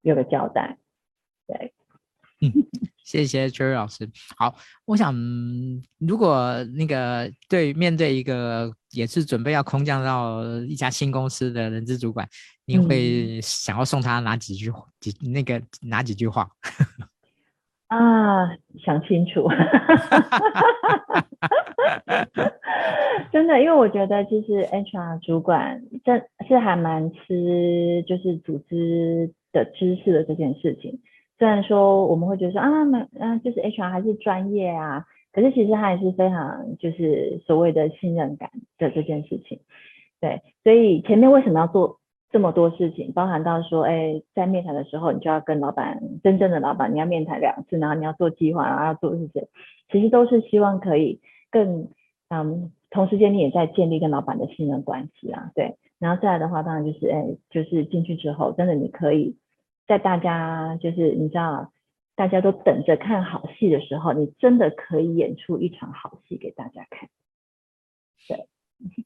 [0.00, 0.78] 有个交代。
[1.46, 1.74] 对。
[2.40, 2.50] 嗯，
[3.06, 4.08] 谢谢 Cherry 老师。
[4.36, 4.52] 好，
[4.84, 5.14] 我想，
[5.98, 12.28] 如果那个对面对一个也是准备要空降到一家新公司的人资主管，
[12.66, 16.48] 你会想要送他哪几句几那个哪几句话？
[17.86, 18.48] 啊，
[18.84, 19.48] 想清楚。
[23.32, 31.00] 真的，因为我觉得其实 HR 主管真是还蛮吃就是组织的知识的这件事情。
[31.38, 39.60] 虽然说我们会觉得说啊，那啊就是 HR 还是专业啊，可是其实他还是非常就是所谓的信任感的这件事情。
[40.18, 41.98] 对，所以前面为什么要做
[42.30, 49.46] 这么多事情，包含到说，哎，在面谈的时候，你就要跟老板真正的老板，你要面谈两次，然后你要做计划，然后要做这些，
[49.92, 51.20] 其实都是希望可以
[51.50, 51.88] 更
[52.30, 55.50] 嗯，同时间你也在建立跟老板的信任关系啊。
[55.54, 59.36] 对，然后再来的话，当然就是哎，就是进去之后，真的你可以。
[59.86, 61.72] 在大家就是你知道，
[62.16, 67.08] 大家都等着看好戏的时候，你真的可以演出一场好戏给大家看。
[68.26, 68.48] 对，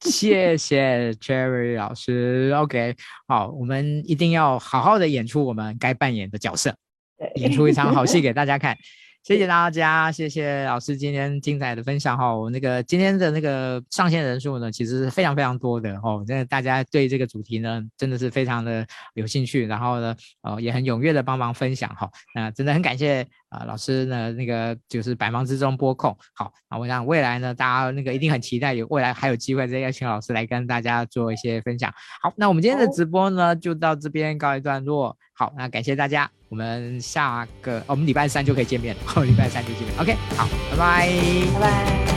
[0.01, 2.51] 谢谢 Cherry 老师。
[2.55, 2.95] OK，
[3.27, 6.75] 好，我们一定要好好的演出我们该扮演的角色，
[7.17, 8.75] 对，演出一场好戏给大家看。
[9.23, 12.35] 谢谢大家，谢谢老师今天精彩的分享哈。
[12.35, 16.25] 我那个今天的那个上线人数呢，其实是非常非常多的哦。
[16.27, 22.09] 真的，大家对这个主题呢，真的是非常的有兴趣，然后呢，呃，也很踊跃的帮忙分享哈。
[22.33, 26.17] 那真的很感谢啊、呃，老师呢，那个就是百忙之中拨空。
[26.33, 31.93] 好，那我想未来呢，大家那个一定很期待有未来还有机会再邀请老师来跟大家做一些分享。
[32.23, 35.15] 好，那我们今天的直播呢，就到这边告一段落。
[35.41, 36.29] 好，那感谢大家。
[36.49, 39.01] 我们下个，我们礼拜三就可以见面了。
[39.25, 39.91] 礼拜三就见面。
[39.97, 41.09] OK，好，拜拜，
[41.55, 42.10] 拜拜。